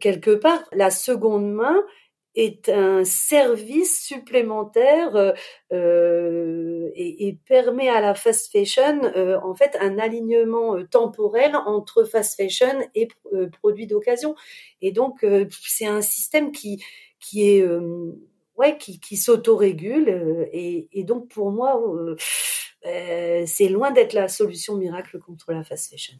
quelque 0.00 0.34
part, 0.34 0.64
la 0.72 0.90
seconde 0.90 1.52
main, 1.52 1.76
est 2.34 2.68
un 2.68 3.04
service 3.04 4.04
supplémentaire 4.04 5.16
euh, 5.16 5.32
euh, 5.72 6.90
et, 6.94 7.36
permet 7.46 7.88
à 7.88 8.00
la 8.00 8.14
fast 8.14 8.52
fashion 8.52 9.02
euh, 9.16 9.38
en 9.42 9.54
fait 9.54 9.76
un 9.80 9.98
alignement 9.98 10.84
temporel 10.86 11.56
entre 11.66 12.04
fast 12.04 12.36
fashion 12.36 12.80
et 12.94 13.08
produits 13.60 13.86
d'occasion. 13.86 14.34
Et 14.80 14.92
donc 14.92 15.24
c'est 15.50 15.86
un 15.86 16.02
système 16.02 16.52
qui 16.52 16.82
qui 17.20 17.48
est 17.48 17.66
ouais 18.56 18.78
qui, 18.78 19.00
qui 19.00 19.16
s'autorégule 19.16 20.48
et, 20.52 20.88
et 20.92 21.04
donc 21.04 21.28
pour 21.28 21.50
moi 21.50 21.82
c'est 22.82 23.68
loin 23.68 23.90
d'être 23.90 24.12
la 24.12 24.28
solution 24.28 24.76
miracle 24.76 25.18
contre 25.18 25.52
la 25.52 25.64
fast 25.64 25.90
fashion. 25.90 26.18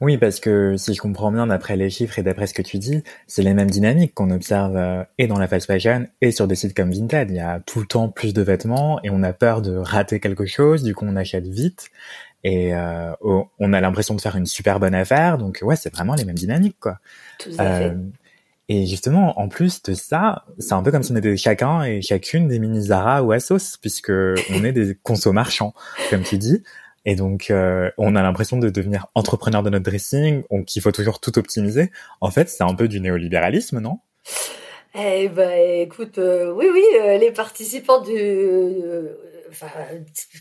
Oui, 0.00 0.18
parce 0.18 0.40
que 0.40 0.76
si 0.76 0.94
je 0.94 1.00
comprends 1.00 1.32
bien 1.32 1.46
d'après 1.46 1.76
les 1.76 1.90
chiffres 1.90 2.18
et 2.18 2.22
d'après 2.22 2.46
ce 2.46 2.54
que 2.54 2.62
tu 2.62 2.78
dis, 2.78 3.02
c'est 3.26 3.42
les 3.42 3.54
mêmes 3.54 3.70
dynamiques 3.70 4.14
qu'on 4.14 4.30
observe 4.30 4.76
euh, 4.76 5.02
et 5.18 5.26
dans 5.26 5.38
la 5.38 5.48
fast 5.48 5.66
fashion 5.66 6.06
et 6.20 6.30
sur 6.30 6.46
des 6.46 6.54
sites 6.54 6.76
comme 6.76 6.92
Vinted. 6.92 7.30
Il 7.30 7.36
y 7.36 7.40
a 7.40 7.60
tout 7.60 7.80
le 7.80 7.86
temps 7.86 8.08
plus 8.08 8.32
de 8.32 8.42
vêtements 8.42 9.00
et 9.02 9.10
on 9.10 9.22
a 9.22 9.32
peur 9.32 9.62
de 9.62 9.76
rater 9.76 10.20
quelque 10.20 10.46
chose, 10.46 10.82
du 10.82 10.94
coup 10.94 11.04
on 11.06 11.16
achète 11.16 11.46
vite 11.46 11.90
et 12.44 12.74
euh, 12.74 13.12
on 13.20 13.72
a 13.72 13.80
l'impression 13.80 14.14
de 14.14 14.20
faire 14.20 14.36
une 14.36 14.46
super 14.46 14.78
bonne 14.78 14.94
affaire. 14.94 15.38
Donc 15.38 15.58
ouais, 15.62 15.76
c'est 15.76 15.92
vraiment 15.92 16.14
les 16.14 16.24
mêmes 16.24 16.36
dynamiques 16.38 16.78
quoi. 16.78 16.98
Tout 17.38 17.50
à 17.58 17.78
fait. 17.78 17.84
Euh, 17.86 17.94
et 18.70 18.86
justement, 18.86 19.40
en 19.40 19.48
plus 19.48 19.82
de 19.82 19.94
ça, 19.94 20.44
c'est 20.58 20.74
un 20.74 20.82
peu 20.82 20.90
comme 20.90 21.02
si 21.02 21.10
on 21.12 21.16
était 21.16 21.38
chacun 21.38 21.84
et 21.84 22.02
chacune 22.02 22.48
des 22.48 22.58
mini 22.58 22.82
Zara 22.82 23.22
ou 23.22 23.32
Asos, 23.32 23.78
puisque 23.80 24.10
on 24.10 24.62
est 24.62 24.72
des 24.72 24.94
conso 25.02 25.32
marchands, 25.32 25.72
comme 26.10 26.22
tu 26.22 26.36
dis. 26.36 26.62
Et 27.04 27.14
donc, 27.14 27.50
euh, 27.50 27.90
on 27.98 28.16
a 28.16 28.22
l'impression 28.22 28.58
de 28.58 28.70
devenir 28.70 29.06
entrepreneur 29.14 29.62
de 29.62 29.70
notre 29.70 29.84
dressing, 29.84 30.42
qu'il 30.66 30.82
faut 30.82 30.92
toujours 30.92 31.20
tout 31.20 31.38
optimiser. 31.38 31.90
En 32.20 32.30
fait, 32.30 32.48
c'est 32.48 32.64
un 32.64 32.74
peu 32.74 32.88
du 32.88 33.00
néolibéralisme, 33.00 33.80
non? 33.80 34.00
Eh 34.94 35.28
ben, 35.28 35.80
écoute, 35.82 36.18
euh, 36.18 36.52
oui, 36.52 36.66
oui, 36.72 36.84
euh, 37.00 37.18
les 37.18 37.30
participants 37.30 38.00
du, 38.00 38.12
enfin, 39.50 39.68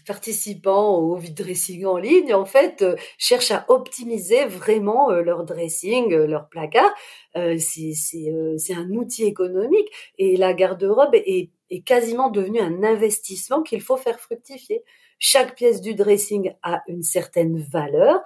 participants 0.08 0.96
au 0.98 1.16
vide 1.16 1.36
dressing 1.36 1.86
en 1.86 1.98
ligne, 1.98 2.34
en 2.34 2.46
fait, 2.46 2.84
cherchent 3.18 3.52
à 3.52 3.66
optimiser 3.68 4.46
vraiment 4.46 5.12
leur 5.12 5.44
dressing, 5.44 6.14
leur 6.14 6.48
placard. 6.50 6.94
c'est 7.36 8.74
un 8.76 8.90
outil 8.92 9.26
économique 9.26 9.90
et 10.18 10.38
la 10.38 10.54
garde-robe 10.54 11.14
est, 11.14 11.52
est 11.70 11.82
quasiment 11.82 12.30
devenue 12.30 12.62
un 12.62 12.84
investissement 12.84 13.62
qu'il 13.62 13.82
faut 13.82 13.98
faire 13.98 14.20
fructifier. 14.20 14.84
Chaque 15.20 15.56
pièce 15.56 15.82
du 15.82 15.96
dressing 15.96 16.54
a 16.64 16.84
une 16.88 17.04
certaine 17.04 17.58
valeur. 17.58 18.22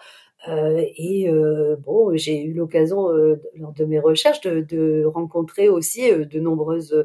Euh, 0.47 0.83
et 0.97 1.29
euh, 1.29 1.75
bon, 1.77 2.15
j'ai 2.17 2.41
eu 2.41 2.53
l'occasion 2.53 3.11
euh, 3.11 3.39
lors 3.55 3.73
de 3.73 3.85
mes 3.85 3.99
recherches 3.99 4.41
de, 4.41 5.05
rencontrer 5.05 5.69
aussi 5.69 6.11
de 6.11 6.39
nombreuses, 6.39 7.03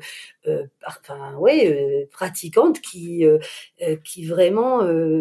enfin, 0.87 1.37
ouais, 1.37 2.09
pratiquantes 2.13 2.81
qui 2.81 3.25
qui 4.05 4.27
vraiment 4.27 4.81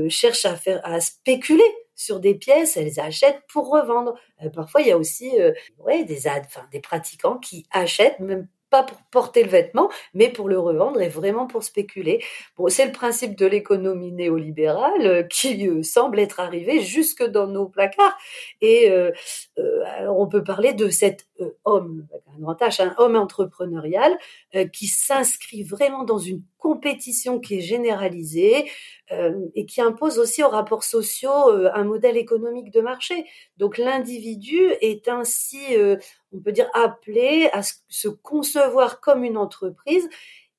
cherchent 0.10 0.45
à 0.45 0.56
faire 0.56 0.82
à 0.84 1.01
spéculer 1.01 1.63
sur 1.95 2.19
des 2.19 2.36
pièces, 2.36 2.78
elles 2.78 2.99
achètent 2.99 3.41
pour 3.51 3.69
revendre. 3.69 4.15
parfois, 4.54 4.82
il 4.82 4.88
y 4.88 4.91
a 4.91 4.97
aussi 4.97 5.32
ouais, 5.80 6.04
des, 6.04 6.28
enfin, 6.28 6.67
des 6.71 6.80
pratiquants 6.80 7.38
qui 7.38 7.65
achètent 7.71 8.19
même 8.19 8.47
pas 8.69 8.84
pour 8.84 8.97
porter 9.12 9.43
le 9.43 9.49
vêtement, 9.49 9.89
mais 10.13 10.30
pour 10.30 10.49
le 10.49 10.60
revendre 10.60 11.01
et 11.01 11.10
vraiment 11.10 11.47
pour 11.47 11.63
spéculer. 11.63 12.23
Bon, 12.58 12.67
c'est 12.67 12.86
le 12.86 12.91
principe 12.91 13.38
de 13.38 13.45
l'économie 13.45 14.12
néolibérale 14.12 15.06
euh, 15.06 15.23
qui 15.23 15.67
euh, 15.67 15.84
semble 15.84 16.19
être 16.19 16.39
arrivé 16.39 16.82
jusque 16.82 17.23
dans 17.23 17.47
nos 17.47 17.67
placards. 17.67 18.17
Et 18.62 18.89
euh, 18.89 19.12
alors 19.97 20.19
on 20.19 20.28
peut 20.28 20.43
parler 20.43 20.73
de 20.73 20.89
cet 20.89 21.28
homme, 21.63 22.08
un 22.36 22.41
grand 22.41 22.62
un 22.62 22.95
homme 22.97 23.15
entrepreneurial 23.15 24.17
qui 24.73 24.88
s'inscrit 24.88 25.63
vraiment 25.63 26.04
dans 26.04 26.17
une 26.17 26.41
compétition 26.58 27.39
qui 27.39 27.58
est 27.58 27.62
généralisée 27.62 28.69
et 29.54 29.65
qui 29.65 29.82
impose 29.82 30.17
aussi 30.17 30.43
aux 30.43 30.49
rapports 30.49 30.84
sociaux 30.84 31.49
un 31.73 31.84
modèle 31.84 32.17
économique 32.17 32.71
de 32.71 32.82
marché. 32.82 33.25
Donc 33.58 33.78
l'individu 33.78 34.60
est 34.82 35.08
ainsi, 35.08 35.60
on 36.36 36.39
peut 36.39 36.52
dire, 36.52 36.69
appelé 36.74 37.50
à 37.54 37.62
se 37.63 38.08
concevoir 38.08 39.00
comme 39.00 39.24
une 39.24 39.38
entreprise 39.38 40.10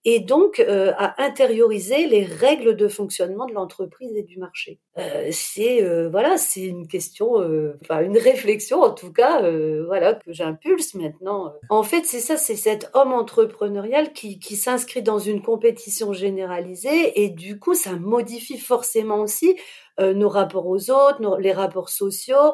et 0.09 0.21
donc 0.21 0.61
euh, 0.61 0.93
à 0.97 1.21
intérioriser 1.21 2.07
les 2.07 2.25
règles 2.25 2.77
de 2.77 2.87
fonctionnement 2.87 3.45
de 3.45 3.53
l'entreprise 3.53 4.12
et 4.15 4.23
du 4.23 4.39
marché. 4.39 4.79
Euh, 4.99 5.31
c'est 5.33 5.83
euh, 5.83 6.09
voilà, 6.09 6.39
c'est 6.39 6.62
une 6.62 6.87
question, 6.87 7.43
une 7.91 8.17
réflexion 8.17 8.83
en 8.83 8.93
tout 8.93 9.12
cas, 9.12 9.43
voilà 9.85 10.15
que 10.15 10.33
j'impulse 10.33 10.95
maintenant. 10.95 11.53
En 11.71 11.83
fait, 11.83 12.05
c'est 12.05 12.21
ça, 12.21 12.37
c'est 12.37 12.55
cet 12.55 12.89
homme 12.95 13.12
entrepreneurial 13.12 14.12
qui, 14.12 14.39
qui 14.39 14.55
s'inscrit 14.55 15.03
dans 15.03 15.19
une 15.19 15.43
compétition 15.43 16.12
généralisée 16.12 17.25
et 17.25 17.29
du 17.29 17.59
coup, 17.59 17.75
ça 17.75 17.97
modifie 17.97 18.59
forcément 18.59 19.21
aussi 19.21 19.57
nos 19.99 20.29
rapports 20.29 20.67
aux 20.67 20.91
autres, 20.91 21.39
les 21.41 21.53
rapports 21.53 21.89
sociaux, 21.89 22.53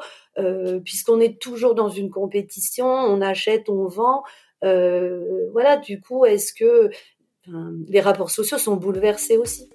puisqu'on 0.84 1.20
est 1.20 1.40
toujours 1.40 1.74
dans 1.74 1.88
une 1.88 2.10
compétition, 2.10 2.86
on 2.86 3.20
achète, 3.20 3.68
on 3.68 3.86
vend. 3.86 4.22
Euh, 4.64 5.48
voilà, 5.52 5.76
du 5.76 6.00
coup, 6.00 6.24
est-ce 6.24 6.52
que 6.52 6.90
les 7.88 8.00
rapports 8.00 8.30
sociaux 8.30 8.58
sont 8.58 8.76
bouleversés 8.76 9.36
aussi? 9.36 9.68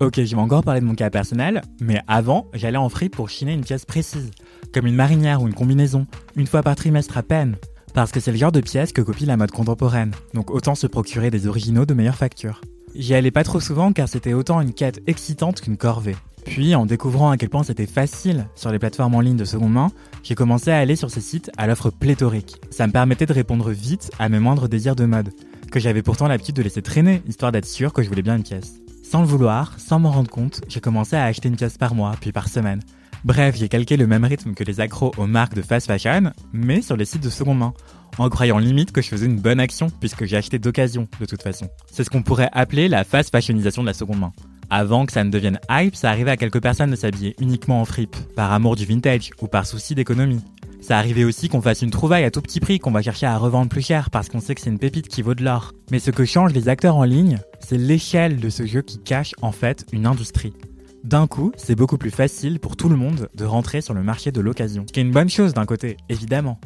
Ok, 0.00 0.22
je 0.22 0.34
vais 0.34 0.40
encore 0.40 0.64
parler 0.64 0.80
de 0.80 0.86
mon 0.86 0.94
cas 0.94 1.10
personnel, 1.10 1.60
mais 1.80 2.00
avant, 2.08 2.46
j'allais 2.54 2.78
en 2.78 2.88
free 2.88 3.10
pour 3.10 3.28
chiner 3.28 3.52
une 3.52 3.64
pièce 3.64 3.84
précise, 3.84 4.30
comme 4.72 4.86
une 4.86 4.94
marinière 4.94 5.42
ou 5.42 5.46
une 5.46 5.54
combinaison, 5.54 6.06
une 6.36 6.46
fois 6.46 6.62
par 6.62 6.74
trimestre 6.74 7.18
à 7.18 7.22
peine, 7.22 7.56
parce 7.92 8.10
que 8.10 8.18
c'est 8.18 8.30
le 8.30 8.38
genre 8.38 8.52
de 8.52 8.62
pièce 8.62 8.92
que 8.92 9.02
copie 9.02 9.26
la 9.26 9.36
mode 9.36 9.50
contemporaine, 9.50 10.12
donc 10.32 10.50
autant 10.50 10.74
se 10.74 10.86
procurer 10.86 11.30
des 11.30 11.46
originaux 11.46 11.84
de 11.84 11.92
meilleure 11.92 12.14
facture. 12.14 12.62
J'y 12.94 13.14
allais 13.14 13.30
pas 13.30 13.44
trop 13.44 13.60
souvent 13.60 13.92
car 13.92 14.08
c'était 14.08 14.32
autant 14.32 14.60
une 14.60 14.72
quête 14.72 15.02
excitante 15.06 15.60
qu'une 15.60 15.76
corvée. 15.76 16.16
Puis, 16.44 16.74
en 16.74 16.86
découvrant 16.86 17.30
à 17.30 17.36
quel 17.36 17.48
point 17.48 17.62
c'était 17.62 17.86
facile 17.86 18.46
sur 18.54 18.72
les 18.72 18.78
plateformes 18.78 19.14
en 19.14 19.20
ligne 19.20 19.36
de 19.36 19.44
seconde 19.44 19.72
main, 19.72 19.90
j'ai 20.22 20.34
commencé 20.34 20.70
à 20.70 20.78
aller 20.78 20.96
sur 20.96 21.10
ces 21.10 21.20
sites 21.20 21.50
à 21.56 21.66
l'offre 21.66 21.90
pléthorique. 21.90 22.56
Ça 22.70 22.86
me 22.86 22.92
permettait 22.92 23.26
de 23.26 23.32
répondre 23.32 23.70
vite 23.70 24.10
à 24.18 24.28
mes 24.28 24.38
moindres 24.38 24.68
désirs 24.68 24.96
de 24.96 25.04
mode, 25.04 25.30
que 25.70 25.80
j'avais 25.80 26.02
pourtant 26.02 26.28
l'habitude 26.28 26.56
de 26.56 26.62
laisser 26.62 26.82
traîner, 26.82 27.22
histoire 27.28 27.52
d'être 27.52 27.66
sûr 27.66 27.92
que 27.92 28.02
je 28.02 28.08
voulais 28.08 28.22
bien 28.22 28.36
une 28.36 28.42
pièce. 28.42 28.80
Sans 29.02 29.20
le 29.20 29.26
vouloir, 29.26 29.74
sans 29.78 29.98
m'en 29.98 30.10
rendre 30.10 30.30
compte, 30.30 30.60
j'ai 30.68 30.80
commencé 30.80 31.16
à 31.16 31.24
acheter 31.24 31.48
une 31.48 31.56
pièce 31.56 31.78
par 31.78 31.94
mois, 31.94 32.14
puis 32.20 32.32
par 32.32 32.48
semaine. 32.48 32.80
Bref, 33.24 33.56
j'ai 33.56 33.68
calqué 33.68 33.96
le 33.96 34.06
même 34.06 34.24
rythme 34.24 34.54
que 34.54 34.64
les 34.64 34.80
accros 34.80 35.12
aux 35.18 35.26
marques 35.26 35.54
de 35.54 35.62
fast 35.62 35.86
fashion, 35.86 36.32
mais 36.52 36.80
sur 36.80 36.96
les 36.96 37.04
sites 37.04 37.22
de 37.22 37.28
seconde 37.28 37.58
main, 37.58 37.74
en 38.18 38.28
croyant 38.30 38.58
limite 38.58 38.92
que 38.92 39.02
je 39.02 39.08
faisais 39.08 39.26
une 39.26 39.40
bonne 39.40 39.60
action, 39.60 39.88
puisque 40.00 40.24
j'ai 40.24 40.36
acheté 40.36 40.58
d'occasion, 40.58 41.06
de 41.20 41.26
toute 41.26 41.42
façon. 41.42 41.68
C'est 41.90 42.02
ce 42.02 42.10
qu'on 42.10 42.22
pourrait 42.22 42.48
appeler 42.52 42.88
la 42.88 43.04
fast 43.04 43.30
fashionisation 43.30 43.82
de 43.82 43.88
la 43.88 43.94
seconde 43.94 44.20
main. 44.20 44.32
Avant 44.72 45.04
que 45.04 45.12
ça 45.12 45.24
ne 45.24 45.30
devienne 45.30 45.58
hype, 45.68 45.96
ça 45.96 46.10
arrivait 46.10 46.30
à 46.30 46.36
quelques 46.36 46.62
personnes 46.62 46.92
de 46.92 46.96
s'habiller 46.96 47.34
uniquement 47.40 47.80
en 47.80 47.84
fripe, 47.84 48.14
par 48.36 48.52
amour 48.52 48.76
du 48.76 48.84
vintage 48.84 49.32
ou 49.42 49.48
par 49.48 49.66
souci 49.66 49.96
d'économie. 49.96 50.44
Ça 50.80 50.96
arrivait 50.96 51.24
aussi 51.24 51.48
qu'on 51.48 51.60
fasse 51.60 51.82
une 51.82 51.90
trouvaille 51.90 52.22
à 52.22 52.30
tout 52.30 52.40
petit 52.40 52.60
prix 52.60 52.78
qu'on 52.78 52.92
va 52.92 53.02
chercher 53.02 53.26
à 53.26 53.36
revendre 53.36 53.68
plus 53.68 53.84
cher 53.84 54.10
parce 54.10 54.28
qu'on 54.28 54.40
sait 54.40 54.54
que 54.54 54.60
c'est 54.60 54.70
une 54.70 54.78
pépite 54.78 55.08
qui 55.08 55.22
vaut 55.22 55.34
de 55.34 55.42
l'or. 55.42 55.72
Mais 55.90 55.98
ce 55.98 56.12
que 56.12 56.24
changent 56.24 56.54
les 56.54 56.68
acteurs 56.68 56.96
en 56.96 57.02
ligne, 57.02 57.38
c'est 57.58 57.78
l'échelle 57.78 58.38
de 58.38 58.48
ce 58.48 58.64
jeu 58.64 58.80
qui 58.80 58.98
cache 58.98 59.34
en 59.42 59.50
fait 59.50 59.86
une 59.92 60.06
industrie. 60.06 60.54
D'un 61.02 61.26
coup, 61.26 61.50
c'est 61.56 61.74
beaucoup 61.74 61.98
plus 61.98 62.10
facile 62.12 62.60
pour 62.60 62.76
tout 62.76 62.88
le 62.88 62.96
monde 62.96 63.28
de 63.34 63.44
rentrer 63.44 63.80
sur 63.80 63.94
le 63.94 64.04
marché 64.04 64.30
de 64.30 64.40
l'occasion. 64.40 64.84
Ce 64.86 64.92
qui 64.92 65.00
est 65.00 65.02
une 65.02 65.10
bonne 65.10 65.30
chose 65.30 65.52
d'un 65.52 65.66
côté, 65.66 65.96
évidemment. 66.08 66.60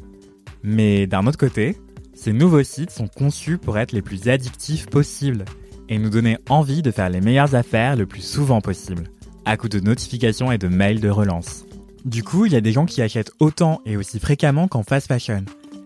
Mais 0.62 1.06
d'un 1.06 1.26
autre 1.26 1.38
côté, 1.38 1.78
ces 2.14 2.32
nouveaux 2.32 2.62
sites 2.62 2.90
sont 2.90 3.08
conçus 3.08 3.56
pour 3.56 3.78
être 3.78 3.92
les 3.92 4.02
plus 4.02 4.28
addictifs 4.28 4.86
possibles 4.86 5.44
et 5.88 5.98
nous 5.98 6.10
donner 6.10 6.38
envie 6.48 6.82
de 6.82 6.90
faire 6.90 7.10
les 7.10 7.20
meilleures 7.20 7.54
affaires 7.54 7.96
le 7.96 8.06
plus 8.06 8.22
souvent 8.22 8.60
possible, 8.60 9.04
à 9.44 9.56
coup 9.56 9.68
de 9.68 9.80
notifications 9.80 10.52
et 10.52 10.58
de 10.58 10.68
mails 10.68 11.00
de 11.00 11.08
relance. 11.08 11.64
Du 12.04 12.22
coup, 12.22 12.46
il 12.46 12.52
y 12.52 12.56
a 12.56 12.60
des 12.60 12.72
gens 12.72 12.86
qui 12.86 13.02
achètent 13.02 13.32
autant 13.40 13.80
et 13.86 13.96
aussi 13.96 14.18
fréquemment 14.20 14.68
qu'en 14.68 14.82
fast 14.82 15.06
fashion. 15.06 15.44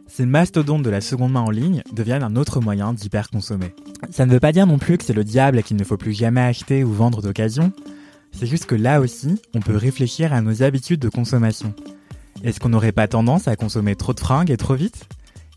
Ces 0.09 0.27
mastodontes 0.27 0.83
de 0.83 0.91
la 0.91 1.01
seconde 1.01 1.33
main 1.33 1.43
en 1.43 1.51
ligne 1.51 1.83
deviennent 1.93 2.23
un 2.23 2.35
autre 2.35 2.61
moyen 2.61 2.93
d'hyper 2.93 3.31
consommer. 3.31 3.75
Ça 4.11 4.27
ne 4.27 4.33
veut 4.33 4.41
pas 4.41 4.53
dire 4.53 4.67
non 4.67 4.79
plus 4.79 4.99
que 4.99 5.05
c'est 5.05 5.13
le 5.13 5.23
diable 5.23 5.59
et 5.59 5.63
qu'il 5.63 5.77
ne 5.77 5.85
faut 5.85 5.97
plus 5.97 6.13
jamais 6.13 6.41
acheter 6.41 6.83
ou 6.83 6.93
vendre 6.93 7.23
d'occasion. 7.23 7.73
C'est 8.33 8.47
juste 8.47 8.67
que 8.67 8.75
là 8.75 9.01
aussi, 9.01 9.41
on 9.55 9.61
peut 9.61 9.77
réfléchir 9.77 10.33
à 10.33 10.41
nos 10.41 10.63
habitudes 10.63 11.01
de 11.01 11.09
consommation. 11.09 11.75
Est-ce 12.43 12.59
qu'on 12.59 12.69
n'aurait 12.69 12.93
pas 12.93 13.09
tendance 13.09 13.49
à 13.49 13.57
consommer 13.57 13.97
trop 13.97 14.15
de 14.15 14.21
fringues 14.21 14.51
et 14.51 14.57
trop 14.57 14.75
vite? 14.75 15.07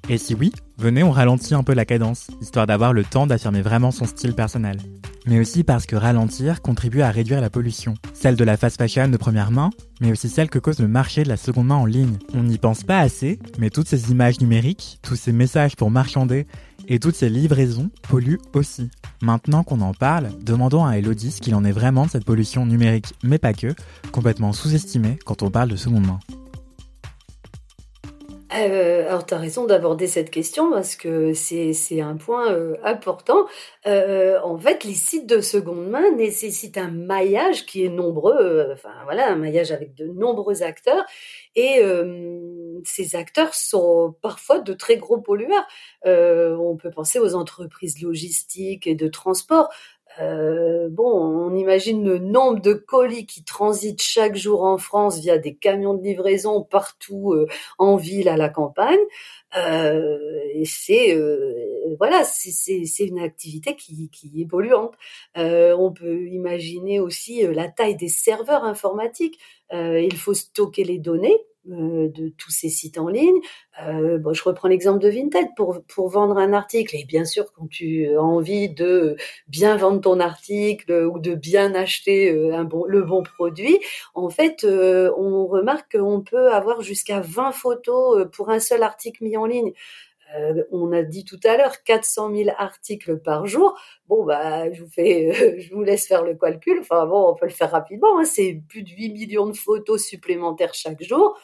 Et 0.10 0.18
si 0.18 0.36
oui, 0.36 0.52
venez, 0.82 1.04
on 1.04 1.12
ralentit 1.12 1.54
un 1.54 1.64
peu 1.64 1.74
la 1.74 1.86
cadence, 1.86 2.28
histoire 2.42 2.68
d'avoir 2.68 2.92
le 2.92 3.04
temps 3.04 3.28
d'affirmer 3.28 3.62
vraiment 3.62 3.92
son 3.92 4.06
style 4.06 4.34
personnel 4.34 4.78
mais 5.26 5.40
aussi 5.40 5.64
parce 5.64 5.86
que 5.86 5.96
ralentir 5.96 6.62
contribue 6.62 7.02
à 7.02 7.12
réduire 7.12 7.42
la 7.42 7.50
pollution. 7.50 7.94
Celle 8.14 8.36
de 8.36 8.44
la 8.44 8.58
fast 8.58 8.78
fashion 8.78 9.08
de 9.08 9.18
première 9.18 9.52
main, 9.52 9.70
mais 10.00 10.12
aussi 10.12 10.30
celle 10.30 10.50
que 10.50 10.60
cause 10.60 10.80
le 10.80 10.88
marché 10.88 11.24
de 11.24 11.30
la 11.30 11.38
seconde 11.38 11.68
main 11.68 11.76
en 11.76 11.86
ligne. 11.86 12.18
On 12.34 12.44
n'y 12.44 12.58
pense 12.58 12.84
pas 12.84 13.00
assez, 13.00 13.40
mais 13.60 13.70
toutes 13.70 13.88
ces 13.88 14.12
images 14.12 14.40
numériques, 14.42 15.00
tous 15.02 15.16
ces 15.16 15.32
messages 15.32 15.76
pour 15.76 15.92
marchander 15.92 16.48
et 16.88 17.00
toutes 17.00 17.16
ces 17.16 17.30
livraisons 17.30 17.90
polluent 18.10 18.42
aussi. 18.54 18.90
Maintenant 19.22 19.64
qu'on 19.64 19.82
en 19.82 19.94
parle, 19.94 20.30
demandons 20.42 20.86
à 20.86 20.98
Elodie 20.98 21.32
ce 21.32 21.42
qu'il 21.42 21.56
en 21.56 21.64
est 21.64 21.72
vraiment 21.72 22.06
de 22.06 22.12
cette 22.12 22.26
pollution 22.26 22.66
numérique, 22.66 23.14
mais 23.24 23.38
pas 23.38 23.54
que, 23.54 23.76
complètement 24.12 24.54
sous-estimée 24.54 25.20
quand 25.26 25.44
on 25.44 25.52
parle 25.52 25.70
de 25.70 25.76
seconde 25.76 26.08
main. 26.08 26.20
Euh, 28.54 29.08
alors, 29.08 29.26
tu 29.26 29.34
as 29.34 29.38
raison 29.38 29.66
d'aborder 29.66 30.08
cette 30.08 30.30
question 30.30 30.72
parce 30.72 30.98
que 30.98 31.34
c'est 31.34 32.02
un 32.02 32.18
point 32.18 32.52
euh, 32.52 32.76
important. 32.84 33.46
Euh, 33.88 34.42
en 34.44 34.58
fait, 34.58 34.84
les 34.84 34.94
sites 34.94 35.26
de 35.26 35.40
seconde 35.40 35.88
main 35.90 36.12
nécessitent 36.12 36.78
un 36.78 36.92
maillage 36.92 37.66
qui 37.66 37.86
est 37.86 37.90
nombreux, 37.90 38.68
enfin 38.74 38.92
voilà, 39.06 39.32
un 39.32 39.38
maillage 39.38 39.72
avec 39.72 39.96
de 39.96 40.06
nombreux 40.08 40.64
acteurs. 40.64 41.06
Et 41.56 41.82
ces 42.84 43.16
acteurs 43.16 43.54
sont 43.54 44.16
parfois 44.22 44.60
de 44.60 44.74
très 44.74 44.98
gros 44.98 45.20
pollueurs. 45.20 45.66
on 46.06 46.78
peut 46.78 46.92
penser 46.92 47.20
aux 47.20 47.36
entreprises 47.36 48.02
logistiques 48.02 48.88
et 48.88 48.96
de 48.96 49.08
transport. 49.08 49.70
Euh, 50.20 50.90
bon, 50.90 51.04
on 51.04 51.56
imagine 51.56 52.04
le 52.04 52.18
nombre 52.20 52.62
de 52.62 52.74
colis 52.74 53.26
qui 53.26 53.44
transitent 53.44 54.02
chaque 54.02 54.36
jour 54.36 54.64
en 54.64 54.78
France 54.78 55.20
via 55.20 55.38
des 55.38 55.56
camions 55.56 55.94
de 55.94 56.04
livraison 56.04 56.64
partout 56.64 57.34
euh, 57.34 57.48
en 57.78 57.96
ville, 57.96 58.30
à 58.30 58.38
la 58.38 58.50
campagne. 58.50 59.00
Euh, 59.58 60.18
c'est 60.66 61.18
voilà, 61.98 62.24
c'est 62.24 63.06
une 63.06 63.20
activité 63.20 63.76
qui, 63.76 64.10
qui 64.10 64.42
est 64.42 64.46
polluante. 64.46 64.94
on 65.36 65.92
peut 65.92 66.28
imaginer 66.28 67.00
aussi 67.00 67.44
la 67.44 67.68
taille 67.70 67.96
des 67.96 68.08
serveurs 68.10 68.64
informatiques. 68.64 69.40
il 69.72 70.16
faut 70.16 70.34
stocker 70.34 70.84
les 70.84 71.00
données 71.00 71.38
euh, 71.38 71.51
de 71.66 72.30
tous 72.38 72.52
ces 72.52 72.70
sites 72.70 72.98
en 72.98 73.08
ligne. 73.08 73.40
Euh, 73.84 74.18
bon, 74.18 74.34
je 74.34 74.44
reprends 74.44 74.68
l'exemple 74.68 75.00
de 75.00 75.10
Vinted 75.10 75.48
pour 75.56 75.84
pour 75.88 76.10
vendre 76.10 76.38
un 76.38 76.54
article. 76.54 76.96
Et 76.96 77.06
bien 77.06 77.26
sûr, 77.26 77.52
quand 77.54 77.68
tu 77.68 78.08
as 78.16 78.22
envie 78.22 78.70
de 78.70 79.16
bien 79.48 79.78
vendre 79.78 80.02
ton 80.02 80.20
article 80.20 80.92
ou 81.06 81.20
de 81.20 81.36
bien 81.36 81.76
acheter 81.76 82.32
euh, 82.32 82.64
le 82.88 83.02
bon 83.04 83.24
produit, 83.24 83.80
en 84.16 84.30
fait, 84.30 84.66
on 84.66 85.46
remarque 85.48 85.98
qu'on 85.98 86.22
peut 86.22 86.52
avoir 86.52 86.82
jusqu'à 86.82 87.22
20 87.22 87.52
photos 87.52 88.28
pour 88.32 88.50
un 88.50 88.60
seul 88.60 88.84
article 88.84 89.24
mis 89.24 89.38
en 89.38 89.46
ligne. 89.46 89.74
Euh, 90.38 90.64
on 90.72 90.92
a 90.92 91.04
dit 91.04 91.26
tout 91.26 91.40
à 91.44 91.58
l'heure 91.58 91.84
400 91.84 92.34
000 92.34 92.50
articles 92.58 93.20
par 93.20 93.48
jour. 93.48 93.78
Bon, 94.08 94.24
bah, 94.24 94.72
je 94.72 94.84
vous 94.84 94.90
fais, 94.90 95.60
je 95.60 95.74
vous 95.74 95.84
laisse 95.84 96.08
faire 96.08 96.24
le 96.24 96.36
calcul. 96.36 96.80
Enfin 96.82 97.06
bon, 97.06 97.30
on 97.30 97.36
peut 97.36 97.46
le 97.46 97.52
faire 97.52 97.72
rapidement. 97.72 98.20
Hein. 98.20 98.26
C'est 98.26 98.62
plus 98.70 98.84
de 98.84 98.90
8 98.90 99.10
millions 99.14 99.48
de 99.48 99.56
photos 99.58 100.04
supplémentaires 100.04 100.74
chaque 100.74 101.04
jour. 101.04 101.38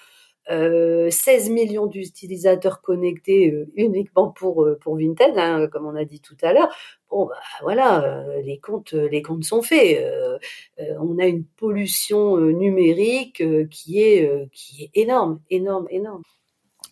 16 0.50 0.54
euh, 0.54 1.54
millions 1.54 1.88
d'utilisateurs 1.88 2.82
connectés 2.82 3.52
euh, 3.52 3.69
uniquement 3.76 4.30
pour 4.32 4.65
pour 4.80 4.97
Vinted, 4.97 5.38
hein, 5.38 5.67
comme 5.67 5.86
on 5.86 5.95
a 5.95 6.06
dit 6.06 6.21
tout 6.21 6.38
à 6.41 6.54
l'heure. 6.54 6.73
Bon, 7.10 7.26
bah 7.26 7.36
voilà, 7.62 8.23
les 8.43 8.58
comptes 8.60 8.93
les 8.93 9.21
comptes 9.21 9.43
sont 9.43 9.62
faits. 9.62 10.02
on 11.02 11.19
a 11.19 11.26
une 11.26 11.43
pollution 11.43 12.38
numérique 12.38 13.43
qui 13.69 14.02
est 14.02 14.50
qui 14.54 14.86
est 14.86 15.02
énorme, 15.02 15.41
énorme, 15.50 15.88
énorme. 15.89 16.23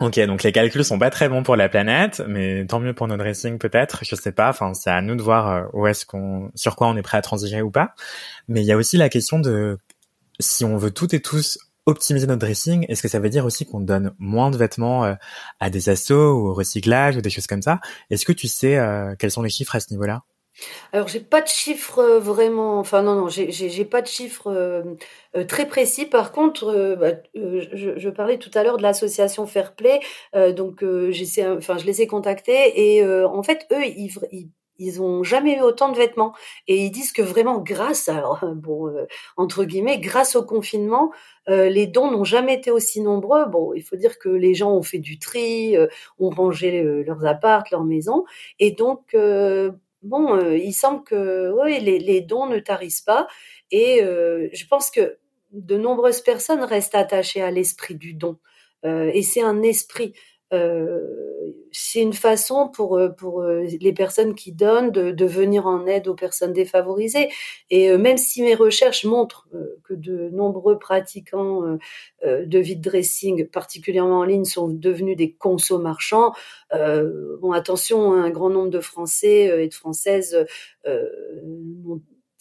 Ok, 0.01 0.19
donc 0.25 0.43
les 0.43 0.51
calculs 0.51 0.83
sont 0.83 0.99
pas 0.99 1.09
très 1.09 1.29
bons 1.29 1.41
pour 1.41 1.55
la 1.55 1.69
planète, 1.69 2.21
mais 2.27 2.65
tant 2.65 2.81
mieux 2.81 2.93
pour 2.93 3.07
nos 3.07 3.15
dressings 3.15 3.57
peut-être. 3.57 4.03
Je 4.03 4.15
sais 4.15 4.33
pas. 4.33 4.49
Enfin, 4.49 4.73
c'est 4.73 4.89
à 4.89 5.01
nous 5.01 5.15
de 5.15 5.21
voir 5.21 5.49
euh, 5.49 5.63
où 5.71 5.87
est-ce 5.87 6.05
qu'on, 6.05 6.51
sur 6.53 6.75
quoi 6.75 6.87
on 6.87 6.97
est 6.97 7.01
prêt 7.01 7.17
à 7.17 7.21
transiger 7.21 7.61
ou 7.61 7.71
pas. 7.71 7.95
Mais 8.49 8.61
il 8.61 8.65
y 8.65 8.73
a 8.73 8.77
aussi 8.77 8.97
la 8.97 9.07
question 9.07 9.39
de 9.39 9.77
si 10.39 10.65
on 10.65 10.75
veut 10.75 10.91
toutes 10.91 11.13
et 11.13 11.21
tous 11.21 11.57
optimiser 11.85 12.27
notre 12.27 12.39
dressing, 12.39 12.85
est-ce 12.89 13.01
que 13.01 13.07
ça 13.07 13.19
veut 13.19 13.29
dire 13.29 13.45
aussi 13.45 13.65
qu'on 13.65 13.79
donne 13.79 14.13
moins 14.17 14.51
de 14.51 14.57
vêtements 14.57 15.05
euh, 15.05 15.13
à 15.59 15.69
des 15.69 15.87
assos 15.89 16.33
ou 16.33 16.49
au 16.49 16.53
recyclage 16.53 17.15
ou 17.15 17.21
des 17.21 17.29
choses 17.29 17.47
comme 17.47 17.61
ça? 17.61 17.79
Est-ce 18.09 18.25
que 18.25 18.33
tu 18.33 18.47
sais 18.47 18.77
euh, 18.77 19.15
quels 19.17 19.31
sont 19.31 19.43
les 19.43 19.49
chiffres 19.49 19.75
à 19.75 19.79
ce 19.79 19.91
niveau-là? 19.91 20.23
Alors 20.93 21.07
j'ai 21.07 21.19
pas 21.19 21.41
de 21.41 21.47
chiffres 21.47 21.99
euh, 21.99 22.19
vraiment, 22.19 22.79
enfin 22.79 23.01
non 23.01 23.15
non, 23.15 23.27
j'ai 23.29 23.85
pas 23.85 24.01
de 24.01 24.07
chiffres 24.07 24.47
euh, 24.47 24.83
euh, 25.35 25.43
très 25.45 25.67
précis. 25.67 26.05
Par 26.05 26.31
contre, 26.31 26.95
bah, 26.99 27.11
je, 27.33 27.97
je, 27.97 28.09
parlais 28.09 28.37
tout 28.37 28.51
à 28.53 28.63
l'heure 28.63 28.77
de 28.77 28.83
l'association 28.83 29.45
Fairplay, 29.47 29.99
donc 30.55 30.83
j'essaie, 31.09 31.47
enfin 31.47 31.77
je 31.77 31.85
les 31.85 32.01
ai 32.01 32.07
contactés 32.07 32.95
et 32.95 33.05
en 33.05 33.43
fait 33.43 33.67
eux 33.71 33.85
ils, 33.85 34.11
ils 34.31 34.49
ils 34.77 35.01
ont 35.01 35.23
jamais 35.23 35.57
eu 35.57 35.61
autant 35.61 35.89
de 35.89 35.95
vêtements 35.95 36.33
et 36.67 36.83
ils 36.83 36.91
disent 36.91 37.13
que 37.13 37.21
vraiment 37.21 37.59
grâce 37.59 38.09
alors 38.09 38.43
bon 38.55 38.93
entre 39.37 39.63
guillemets 39.63 39.99
grâce 39.99 40.35
au 40.35 40.43
confinement 40.43 41.11
les 41.47 41.87
dons 41.87 42.11
n'ont 42.11 42.25
jamais 42.25 42.55
été 42.55 42.71
aussi 42.71 42.99
nombreux 43.01 43.45
bon 43.45 43.73
il 43.73 43.83
faut 43.83 43.95
dire 43.95 44.19
que 44.19 44.27
les 44.27 44.53
gens 44.53 44.71
ont 44.73 44.83
fait 44.83 44.99
du 44.99 45.17
tri 45.17 45.77
ont 46.19 46.29
rangé 46.29 46.83
leurs 46.83 47.25
appartes 47.25 47.71
leurs 47.71 47.85
maisons 47.85 48.25
et 48.59 48.71
donc 48.71 49.15
bon, 50.05 50.35
euh, 50.37 50.57
il 50.57 50.73
semble 50.73 51.03
que 51.03 51.51
oui, 51.61 51.79
les, 51.81 52.21
dons 52.21 52.47
ne 52.47 52.59
tarissent 52.59 53.01
pas. 53.01 53.27
Et 53.71 54.01
euh, 54.03 54.47
je 54.53 54.65
pense 54.67 54.89
que 54.91 55.17
de 55.51 55.77
nombreuses 55.77 56.21
personnes 56.21 56.63
restent 56.63 56.95
attachées 56.95 57.41
à 57.41 57.51
l'esprit 57.51 57.95
du 57.95 58.13
don. 58.13 58.37
Euh, 58.85 59.09
et 59.13 59.23
c'est 59.23 59.41
un 59.41 59.61
esprit. 59.63 60.13
Euh, 60.53 60.99
c'est 61.71 62.01
une 62.01 62.13
façon 62.13 62.69
pour 62.69 62.97
euh, 62.97 63.09
pour 63.09 63.41
euh, 63.41 63.65
les 63.81 63.93
personnes 63.93 64.35
qui 64.35 64.51
donnent 64.51 64.91
de, 64.91 65.11
de 65.11 65.25
venir 65.25 65.65
en 65.65 65.85
aide 65.87 66.07
aux 66.07 66.13
personnes 66.13 66.53
défavorisées. 66.53 67.29
Et 67.69 67.97
même 67.97 68.17
si 68.17 68.41
mes 68.43 68.55
recherches 68.55 69.05
montrent 69.05 69.47
que 69.83 69.93
de 69.93 70.29
nombreux 70.29 70.77
pratiquants 70.77 71.77
de 72.23 72.59
vide 72.59 72.81
dressing, 72.81 73.47
particulièrement 73.47 74.19
en 74.19 74.23
ligne, 74.23 74.45
sont 74.45 74.67
devenus 74.67 75.17
des 75.17 75.31
consos 75.33 75.79
marchands, 75.79 76.33
bon 76.71 77.51
attention, 77.51 78.13
un 78.13 78.29
grand 78.29 78.49
nombre 78.49 78.69
de 78.69 78.79
Français 78.79 79.63
et 79.63 79.67
de 79.67 79.73
Françaises 79.73 80.45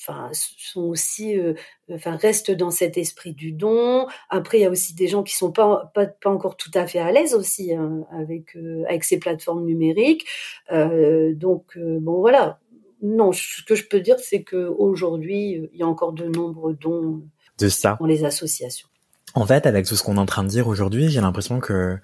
enfin 0.06 0.28
sont 0.32 0.82
aussi 0.82 1.38
euh, 1.38 1.54
enfin 1.92 2.16
restent 2.16 2.50
dans 2.50 2.70
cet 2.70 2.96
esprit 2.96 3.32
du 3.32 3.52
don. 3.52 4.06
Après 4.30 4.58
il 4.58 4.62
y 4.62 4.64
a 4.64 4.70
aussi 4.70 4.94
des 4.94 5.08
gens 5.08 5.22
qui 5.22 5.34
sont 5.34 5.52
pas 5.52 5.90
pas, 5.94 6.06
pas 6.06 6.30
encore 6.30 6.56
tout 6.56 6.70
à 6.74 6.86
fait 6.86 6.98
à 6.98 7.10
l'aise 7.12 7.34
aussi 7.34 7.74
hein, 7.74 8.04
avec 8.12 8.56
euh, 8.56 8.84
avec 8.88 9.04
ces 9.04 9.18
plateformes 9.18 9.64
numériques. 9.64 10.26
Euh, 10.72 11.34
donc 11.34 11.78
bon 11.78 12.20
voilà. 12.20 12.58
Non 13.02 13.32
ce 13.32 13.62
que 13.66 13.74
je 13.74 13.86
peux 13.86 14.00
dire 14.00 14.16
c'est 14.18 14.42
que 14.42 14.66
aujourd'hui 14.66 15.68
il 15.72 15.78
y 15.78 15.82
a 15.82 15.86
encore 15.86 16.12
de 16.12 16.26
nombreux 16.26 16.74
dons 16.74 17.22
de 17.58 17.68
ça. 17.68 17.96
dans 18.00 18.06
les 18.06 18.24
associations. 18.24 18.88
En 19.34 19.46
fait 19.46 19.66
avec 19.66 19.86
tout 19.86 19.96
ce 19.96 20.02
qu'on 20.02 20.16
est 20.16 20.20
en 20.20 20.26
train 20.26 20.44
de 20.44 20.48
dire 20.48 20.68
aujourd'hui 20.68 21.08
j'ai 21.08 21.20
l'impression 21.20 21.60
que 21.60 21.98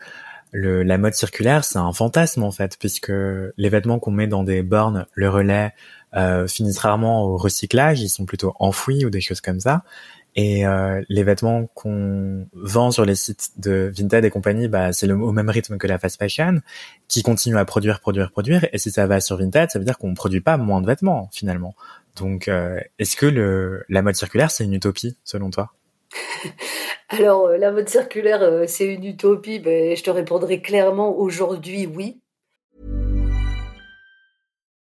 le, 0.52 0.82
la 0.82 0.98
mode 0.98 1.14
circulaire, 1.14 1.64
c'est 1.64 1.78
un 1.78 1.92
fantasme 1.92 2.42
en 2.42 2.50
fait, 2.50 2.76
puisque 2.78 3.12
les 3.56 3.68
vêtements 3.68 3.98
qu'on 3.98 4.10
met 4.10 4.26
dans 4.26 4.44
des 4.44 4.62
bornes, 4.62 5.06
le 5.14 5.28
relais, 5.28 5.72
euh, 6.16 6.48
finissent 6.48 6.78
rarement 6.78 7.24
au 7.24 7.36
recyclage, 7.36 8.00
ils 8.00 8.08
sont 8.08 8.24
plutôt 8.24 8.54
enfouis 8.58 9.04
ou 9.04 9.10
des 9.10 9.20
choses 9.20 9.40
comme 9.40 9.60
ça. 9.60 9.84
Et 10.36 10.64
euh, 10.66 11.02
les 11.08 11.24
vêtements 11.24 11.66
qu'on 11.74 12.46
vend 12.52 12.90
sur 12.90 13.04
les 13.04 13.16
sites 13.16 13.50
de 13.58 13.92
Vinted 13.94 14.24
et 14.24 14.30
compagnie, 14.30 14.68
bah, 14.68 14.92
c'est 14.92 15.10
au 15.10 15.32
même 15.32 15.50
rythme 15.50 15.76
que 15.76 15.86
la 15.86 15.98
fast 15.98 16.18
fashion, 16.18 16.60
qui 17.08 17.22
continue 17.22 17.58
à 17.58 17.64
produire, 17.64 18.00
produire, 18.00 18.30
produire. 18.30 18.66
Et 18.72 18.78
si 18.78 18.90
ça 18.90 19.06
va 19.06 19.20
sur 19.20 19.38
Vinted, 19.38 19.70
ça 19.70 19.78
veut 19.78 19.84
dire 19.84 19.98
qu'on 19.98 20.14
produit 20.14 20.40
pas 20.40 20.56
moins 20.56 20.80
de 20.80 20.86
vêtements 20.86 21.28
finalement. 21.32 21.74
Donc, 22.16 22.48
euh, 22.48 22.78
est-ce 22.98 23.16
que 23.16 23.26
le, 23.26 23.84
la 23.88 24.02
mode 24.02 24.14
circulaire, 24.14 24.50
c'est 24.50 24.64
une 24.64 24.74
utopie 24.74 25.16
selon 25.24 25.50
toi? 25.50 25.72
Alors, 27.08 27.46
euh, 27.46 27.56
la 27.56 27.72
mode 27.72 27.88
circulaire, 27.88 28.42
euh, 28.42 28.64
c'est 28.66 28.86
une 28.86 29.04
utopie. 29.04 29.58
Ben, 29.58 29.96
je 29.96 30.02
te 30.02 30.10
répondrai 30.10 30.60
clairement 30.60 31.16
aujourd'hui, 31.18 31.86
oui. 31.86 32.20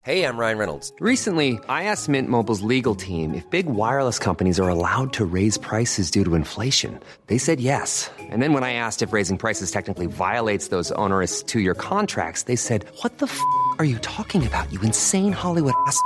Hey, 0.01 0.23
I'm 0.23 0.37
Ryan 0.37 0.57
Reynolds. 0.57 0.93
Recently, 1.01 1.59
I 1.67 1.83
asked 1.83 2.07
Mint 2.07 2.29
Mobile's 2.29 2.61
legal 2.61 2.95
team 2.95 3.33
if 3.33 3.47
big 3.51 3.67
wireless 3.67 4.17
companies 4.17 4.57
are 4.59 4.69
allowed 4.69 5.11
to 5.13 5.25
raise 5.25 5.57
prices 5.57 6.09
due 6.09 6.23
to 6.23 6.35
inflation. 6.35 6.99
They 7.27 7.37
said 7.37 7.59
yes. 7.59 8.09
And 8.31 8.41
then 8.41 8.53
when 8.53 8.63
I 8.63 8.73
asked 8.73 9.01
if 9.01 9.11
raising 9.11 9.37
prices 9.37 9.71
technically 9.71 10.07
violates 10.07 10.69
those 10.69 10.91
onerous 10.93 11.43
two-year 11.43 11.75
contracts, 11.75 12.43
they 12.43 12.55
said, 12.55 12.85
"What 13.03 13.17
the 13.19 13.27
f*** 13.27 13.39
are 13.77 13.85
you 13.85 13.99
talking 13.99 14.47
about? 14.47 14.71
You 14.71 14.79
insane 14.81 15.33
Hollywood 15.33 15.75
ass." 15.85 15.99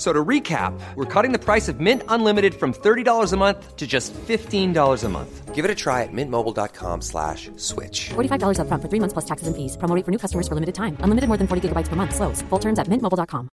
So 0.00 0.14
to 0.14 0.24
recap, 0.24 0.72
we're 0.96 1.04
cutting 1.04 1.30
the 1.30 1.38
price 1.38 1.68
of 1.68 1.78
Mint 1.78 2.02
Unlimited 2.08 2.54
from 2.54 2.72
$30 2.72 3.34
a 3.34 3.36
month 3.36 3.76
to 3.76 3.86
just 3.86 4.14
$15 4.14 5.04
a 5.04 5.08
month. 5.10 5.54
Give 5.54 5.62
it 5.62 5.70
a 5.70 5.74
try 5.74 6.04
at 6.04 6.08
mintmobile.com 6.10 7.02
slash 7.02 7.50
switch. 7.56 8.08
$45 8.08 8.60
up 8.60 8.68
front 8.68 8.82
for 8.82 8.88
three 8.88 8.98
months 8.98 9.12
plus 9.12 9.26
taxes 9.26 9.46
and 9.46 9.54
fees. 9.54 9.76
Promoting 9.76 10.04
for 10.04 10.10
new 10.10 10.16
customers 10.16 10.48
for 10.48 10.54
limited 10.54 10.74
time. 10.74 10.96
Unlimited 11.00 11.28
more 11.28 11.36
than 11.36 11.46
40 11.46 11.68
gigabytes 11.68 11.88
per 11.88 11.96
month. 11.96 12.14
Slows. 12.14 12.40
Full 12.48 12.58
terms 12.58 12.78
at 12.78 12.88
mintmobile.com. 12.88 13.50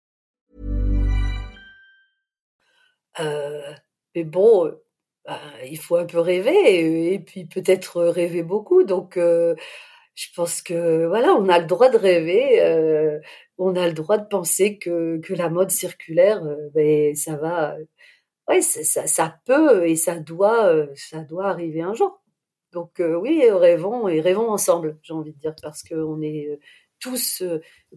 Euh, 3.21 3.73
mais 4.15 4.25
bon, 4.25 4.67
euh, 5.31 5.33
il 5.65 5.79
faut 5.79 5.97
un 5.97 6.05
peu 6.05 6.19
rêver 6.19 7.15
et, 7.15 7.21
puis 7.21 7.47
peut-être 7.47 8.03
rêver 8.03 8.43
beaucoup. 8.43 8.83
Donc, 8.83 9.17
euh, 9.17 9.55
je 10.15 10.27
pense 10.37 10.61
que 10.61 11.07
voilà, 11.07 11.29
on 11.29 11.49
a 11.49 11.59
le 11.59 11.65
droit 11.65 11.89
de 11.89 11.97
rêver. 11.97 12.61
Euh, 12.61 13.19
on 13.59 13.77
a 13.77 13.87
le 13.87 13.93
droit 13.93 14.19
de 14.19 14.27
penser 14.27 14.79
que, 14.79 15.19
que 15.19 15.35
la 15.35 15.49
mode 15.49 15.71
circulaire, 15.71 16.43
euh, 16.45 16.71
ben, 16.75 17.15
ça 17.15 17.37
va, 17.37 17.77
ouais, 18.49 18.61
ça, 18.61 19.07
ça, 19.07 19.39
peut 19.45 19.89
et 19.89 19.97
ça 19.97 20.19
doit, 20.19 20.67
euh, 20.67 20.87
ça 20.95 21.21
doit 21.21 21.49
arriver 21.49 21.83
un 21.83 21.95
jour. 21.95 22.23
Donc 22.73 23.01
euh, 23.01 23.15
oui, 23.15 23.49
rêvons 23.51 24.09
et 24.09 24.21
rêvons 24.21 24.51
ensemble, 24.51 24.99
j'ai 25.03 25.15
envie 25.15 25.33
de 25.33 25.39
dire, 25.39 25.55
parce 25.63 25.83
qu'on 25.83 26.21
est 26.23 26.59
tous 26.99 27.45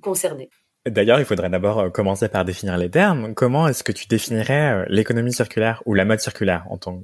concernés. 0.02 0.50
D'ailleurs, 0.86 1.20
il 1.20 1.26
faudrait 1.26 1.50
d'abord 1.50 1.92
commencer 1.92 2.30
par 2.30 2.46
définir 2.46 2.78
les 2.78 2.90
termes. 2.90 3.34
Comment 3.34 3.68
est-ce 3.68 3.84
que 3.84 3.92
tu 3.92 4.08
définirais 4.08 4.86
l'économie 4.88 5.34
circulaire 5.34 5.82
ou 5.86 5.94
la 5.94 6.06
mode 6.06 6.20
circulaire 6.20 6.66
en 6.70 6.78
tant 6.78 7.04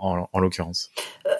en, 0.00 0.40
l'occurrence 0.40 0.90
euh, 1.26 1.30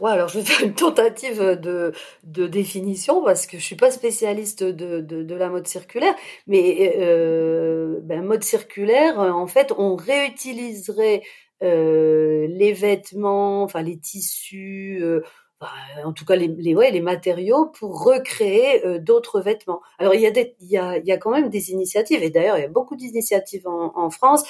ouais, 0.00 0.12
alors 0.12 0.28
je 0.28 0.38
vais 0.38 0.44
faire 0.44 0.66
une 0.66 0.74
tentative 0.74 1.40
de, 1.60 1.92
définition 2.24 3.22
parce 3.24 3.46
que 3.46 3.58
je 3.58 3.64
suis 3.64 3.76
pas 3.76 3.90
spécialiste 3.90 4.62
de, 4.64 5.34
la 5.34 5.48
mode 5.48 5.66
circulaire, 5.66 6.14
mais 6.46 6.94
euh, 6.98 8.00
ben, 8.02 8.24
mode 8.24 8.42
circulaire, 8.42 9.18
en 9.18 9.46
fait, 9.46 9.72
on 9.76 9.96
réutiliserait 9.96 11.22
euh, 11.62 12.46
les 12.48 12.72
vêtements, 12.72 13.62
enfin 13.62 13.82
les 13.82 13.98
tissus, 13.98 15.02
en 16.04 16.12
tout 16.12 16.24
cas 16.24 16.36
les, 16.36 16.74
ouais, 16.74 16.90
les 16.90 17.02
matériaux 17.02 17.66
pour 17.66 18.02
recréer 18.04 18.98
d'autres 19.00 19.40
vêtements. 19.40 19.80
Alors 19.98 20.14
il 20.14 20.20
y, 20.20 20.76
a 20.76 21.16
quand 21.18 21.30
même 21.30 21.50
des 21.50 21.70
initiatives, 21.70 22.22
et 22.22 22.30
d'ailleurs 22.30 22.56
il 22.56 22.62
y 22.62 22.64
a 22.64 22.68
beaucoup 22.68 22.96
d'initiatives 22.96 23.66
en, 23.66 24.10
France. 24.10 24.42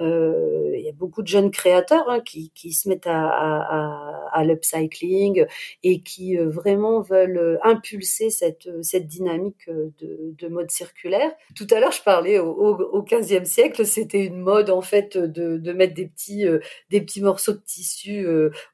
Euh, 0.00 0.72
il 0.74 0.84
y 0.84 0.88
a 0.88 0.92
beaucoup 0.92 1.22
de 1.22 1.28
jeunes 1.28 1.50
créateurs 1.50 2.08
hein, 2.08 2.20
qui, 2.20 2.50
qui, 2.54 2.72
se 2.72 2.88
mettent 2.88 3.06
à, 3.06 3.26
à, 3.26 4.28
à, 4.32 4.44
l'upcycling 4.44 5.46
et 5.82 6.02
qui 6.02 6.36
euh, 6.36 6.48
vraiment 6.48 7.00
veulent 7.00 7.38
euh, 7.38 7.58
impulser 7.62 8.30
cette, 8.30 8.68
cette 8.82 9.06
dynamique 9.06 9.68
de, 9.68 10.34
de 10.36 10.48
mode 10.48 10.70
circulaire. 10.70 11.32
Tout 11.54 11.66
à 11.70 11.80
l'heure 11.80 11.92
je 11.92 12.02
parlais 12.02 12.38
au, 12.38 12.50
au, 12.50 12.74
au 12.74 13.02
15e 13.02 13.46
siècle, 13.46 13.86
c'était 13.86 14.24
une 14.24 14.40
mode 14.40 14.70
en 14.70 14.82
fait 14.82 15.16
de, 15.16 15.56
de 15.56 15.72
mettre 15.72 15.94
des 15.94 16.06
petits, 16.06 16.44
des 16.90 17.00
petits 17.00 17.22
morceaux 17.22 17.52
de 17.52 17.62
tissu 17.64 18.26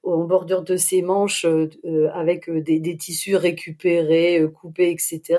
en 0.03 0.25
bordure 0.25 0.63
de 0.63 0.77
ses 0.77 1.03
manches 1.03 1.47
euh, 1.85 2.09
avec 2.15 2.49
euh, 2.49 2.61
des, 2.61 2.79
des, 2.79 2.97
tissus 2.97 3.37
récupérés, 3.37 4.41
euh, 4.41 4.49
coupés, 4.49 4.91
etc. 4.91 5.39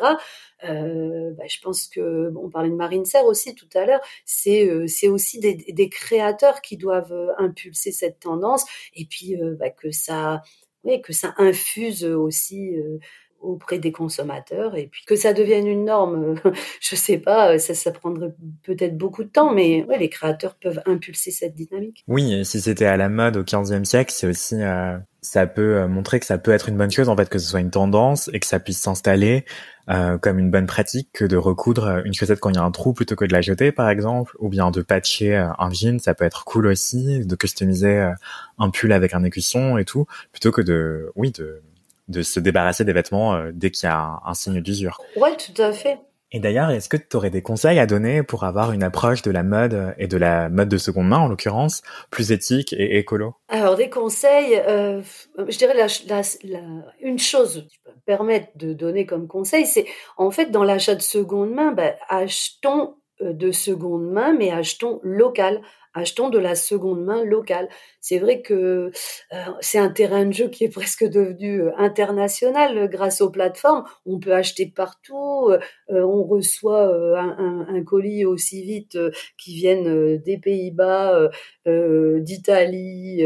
Euh, 0.63 1.31
bah, 1.37 1.43
je 1.47 1.59
pense 1.61 1.87
que 1.87 2.31
on 2.37 2.49
parlait 2.49 2.69
de 2.69 2.75
Marine 2.75 3.05
Serre 3.05 3.25
aussi 3.25 3.55
tout 3.55 3.69
à 3.75 3.85
l'heure. 3.85 4.01
C'est 4.25 4.87
c'est 4.87 5.07
aussi 5.07 5.39
des, 5.39 5.55
des, 5.55 5.89
créateurs 5.89 6.61
qui 6.61 6.77
doivent 6.77 7.33
impulser 7.37 7.91
cette 7.91 8.19
tendance 8.19 8.65
et 8.95 9.05
puis 9.05 9.35
bah, 9.59 9.69
que 9.69 9.91
ça 9.91 10.41
oui, 10.83 11.01
que 11.01 11.13
ça 11.13 11.33
infuse 11.37 12.05
aussi 12.05 12.75
auprès 13.43 13.77
des 13.77 13.91
consommateurs 13.91 14.75
et 14.75 14.87
puis 14.87 15.03
que 15.05 15.15
ça 15.15 15.33
devienne 15.33 15.67
une 15.67 15.85
norme. 15.85 16.35
Je 16.81 16.95
sais 16.95 17.17
pas, 17.17 17.59
ça, 17.59 17.73
ça 17.73 17.91
prendrait 17.91 18.33
peut-être 18.63 18.97
beaucoup 18.97 19.23
de 19.23 19.29
temps, 19.29 19.53
mais 19.53 19.85
les 19.99 20.09
créateurs 20.09 20.55
peuvent 20.55 20.81
impulser 20.85 21.31
cette 21.31 21.55
dynamique. 21.55 22.03
Oui, 22.07 22.33
et 22.33 22.43
si 22.43 22.61
c'était 22.61 22.85
à 22.85 22.97
la 22.97 23.09
mode 23.09 23.37
au 23.37 23.43
15e 23.43 23.85
siècle, 23.85 24.13
c'est 24.15 24.27
aussi 24.27 24.55
euh, 24.61 24.97
ça 25.21 25.47
peut 25.47 25.77
euh, 25.77 25.87
montrer 25.87 26.19
que 26.19 26.25
ça 26.25 26.37
peut 26.37 26.51
être 26.51 26.69
une 26.69 26.77
bonne 26.77 26.91
chose 26.91 27.09
en 27.09 27.15
fait 27.15 27.29
que 27.29 27.39
ce 27.39 27.47
soit 27.47 27.59
une 27.59 27.71
tendance 27.71 28.29
et 28.33 28.39
que 28.39 28.45
ça 28.45 28.59
puisse 28.59 28.79
s'installer 28.79 29.45
euh, 29.89 30.17
comme 30.17 30.39
une 30.39 30.51
bonne 30.51 30.67
pratique 30.67 31.09
que 31.13 31.25
de 31.25 31.37
recoudre 31.37 32.01
une 32.05 32.13
chaussette 32.13 32.39
quand 32.39 32.49
il 32.49 32.55
y 32.55 32.59
a 32.59 32.63
un 32.63 32.71
trou 32.71 32.93
plutôt 32.93 33.15
que 33.15 33.25
de 33.25 33.33
la 33.33 33.41
jeter 33.41 33.71
par 33.71 33.89
exemple 33.89 34.35
ou 34.39 34.49
bien 34.49 34.71
de 34.71 34.81
patcher 34.81 35.35
un 35.35 35.69
jean 35.71 35.99
ça 35.99 36.13
peut 36.13 36.25
être 36.25 36.45
cool 36.45 36.67
aussi 36.67 37.25
de 37.25 37.35
customiser 37.35 38.13
un 38.59 38.69
pull 38.69 38.91
avec 38.91 39.13
un 39.13 39.23
écusson 39.23 39.77
et 39.77 39.85
tout 39.85 40.05
plutôt 40.31 40.51
que 40.51 40.61
de 40.61 41.11
oui 41.15 41.31
de 41.31 41.61
de 42.07 42.21
se 42.21 42.39
débarrasser 42.39 42.85
des 42.85 42.93
vêtements 42.93 43.35
euh, 43.35 43.51
dès 43.53 43.71
qu'il 43.71 43.87
y 43.87 43.91
a 43.91 44.19
un, 44.25 44.33
signe 44.33 44.61
d'usure. 44.61 44.99
Ouais, 45.15 45.35
tout 45.37 45.61
à 45.61 45.71
fait. 45.71 45.99
Et 46.35 46.39
d'ailleurs, 46.39 46.71
est-ce 46.71 46.89
que 46.89 46.97
tu 46.97 47.15
aurais 47.15 47.29
des 47.29 47.43
conseils 47.43 47.77
à 47.77 47.85
donner 47.85 48.23
pour 48.23 48.43
avoir 48.43 48.71
une 48.71 48.81
approche 48.81 49.21
de 49.21 49.29
la 49.29 49.43
mode 49.43 49.93
et 49.99 50.07
de 50.07 50.17
la 50.17 50.49
mode 50.49 50.67
de 50.67 50.79
seconde 50.79 51.07
main 51.07 51.19
en 51.19 51.27
l'occurrence 51.27 51.83
plus 52.09 52.31
éthique 52.31 52.73
et 52.73 52.97
écolo? 52.97 53.35
Alors 53.49 53.75
des 53.75 53.91
conseils, 53.91 54.59
euh, 54.67 55.03
je 55.37 55.57
dirais 55.59 55.75
la, 55.75 55.85
la, 56.07 56.61
une 57.01 57.19
chose 57.19 57.67
qui 57.69 57.77
peux 57.85 57.91
me 57.91 58.01
permettre 58.03 58.47
de 58.55 58.73
donner 58.73 59.05
comme 59.05 59.27
conseil, 59.27 59.67
c'est 59.67 59.85
en 60.17 60.31
fait 60.31 60.49
dans 60.49 60.63
l'achat 60.63 60.95
de 60.95 61.03
seconde 61.03 61.51
main, 61.51 61.71
bah, 61.71 61.93
achetons 62.09 62.95
euh, 63.21 63.33
de 63.33 63.51
seconde 63.51 64.11
main, 64.11 64.33
mais 64.33 64.49
achetons 64.49 64.99
local 65.03 65.61
achetons 65.93 66.29
de 66.29 66.39
la 66.39 66.55
seconde 66.55 67.03
main 67.03 67.23
locale. 67.23 67.69
C'est 67.99 68.19
vrai 68.19 68.41
que 68.41 68.91
euh, 69.33 69.37
c'est 69.61 69.77
un 69.77 69.89
terrain 69.89 70.25
de 70.25 70.33
jeu 70.33 70.49
qui 70.49 70.63
est 70.63 70.69
presque 70.69 71.03
devenu 71.03 71.61
euh, 71.61 71.71
international 71.77 72.77
euh, 72.77 72.87
grâce 72.87 73.21
aux 73.21 73.29
plateformes. 73.29 73.85
On 74.05 74.19
peut 74.19 74.33
acheter 74.33 74.65
partout, 74.65 75.51
on 75.89 76.23
reçoit 76.23 76.93
un, 77.17 77.83
colis 77.83 78.25
aussi 78.25 78.63
vite 78.63 78.97
qui 79.37 79.55
viennent 79.55 80.17
des 80.17 80.37
Pays-Bas, 80.37 81.29
d'Italie, 81.65 83.23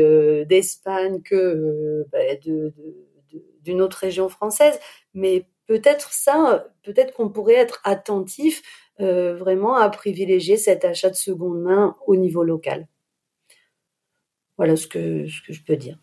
d'Espagne 0.47 1.21
que 1.21 2.05
bah, 2.11 2.19
d'une 3.63 3.81
autre 3.81 3.97
région 3.97 4.29
française. 4.29 4.79
Mais 5.13 5.45
peut-être 5.67 6.11
ça, 6.13 6.67
peut-être 6.83 7.13
qu'on 7.13 7.29
pourrait 7.29 7.55
être 7.55 7.81
attentif 7.83 8.61
euh, 8.99 9.35
vraiment 9.35 9.75
à 9.75 9.89
privilégier 9.89 10.57
cet 10.57 10.85
achat 10.85 11.09
de 11.09 11.15
seconde 11.15 11.61
main 11.61 11.95
au 12.07 12.15
niveau 12.15 12.43
local. 12.43 12.87
Voilà 14.57 14.75
ce 14.75 14.87
que, 14.87 15.27
ce 15.27 15.41
que 15.41 15.53
je 15.53 15.63
peux 15.63 15.75
dire. 15.75 15.97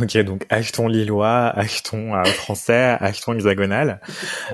Ok, 0.00 0.16
donc 0.18 0.46
achetons 0.50 0.86
lillois, 0.86 1.48
achetons 1.48 2.14
euh, 2.14 2.22
français, 2.22 2.96
achetons 3.00 3.34
hexagonal. 3.34 4.00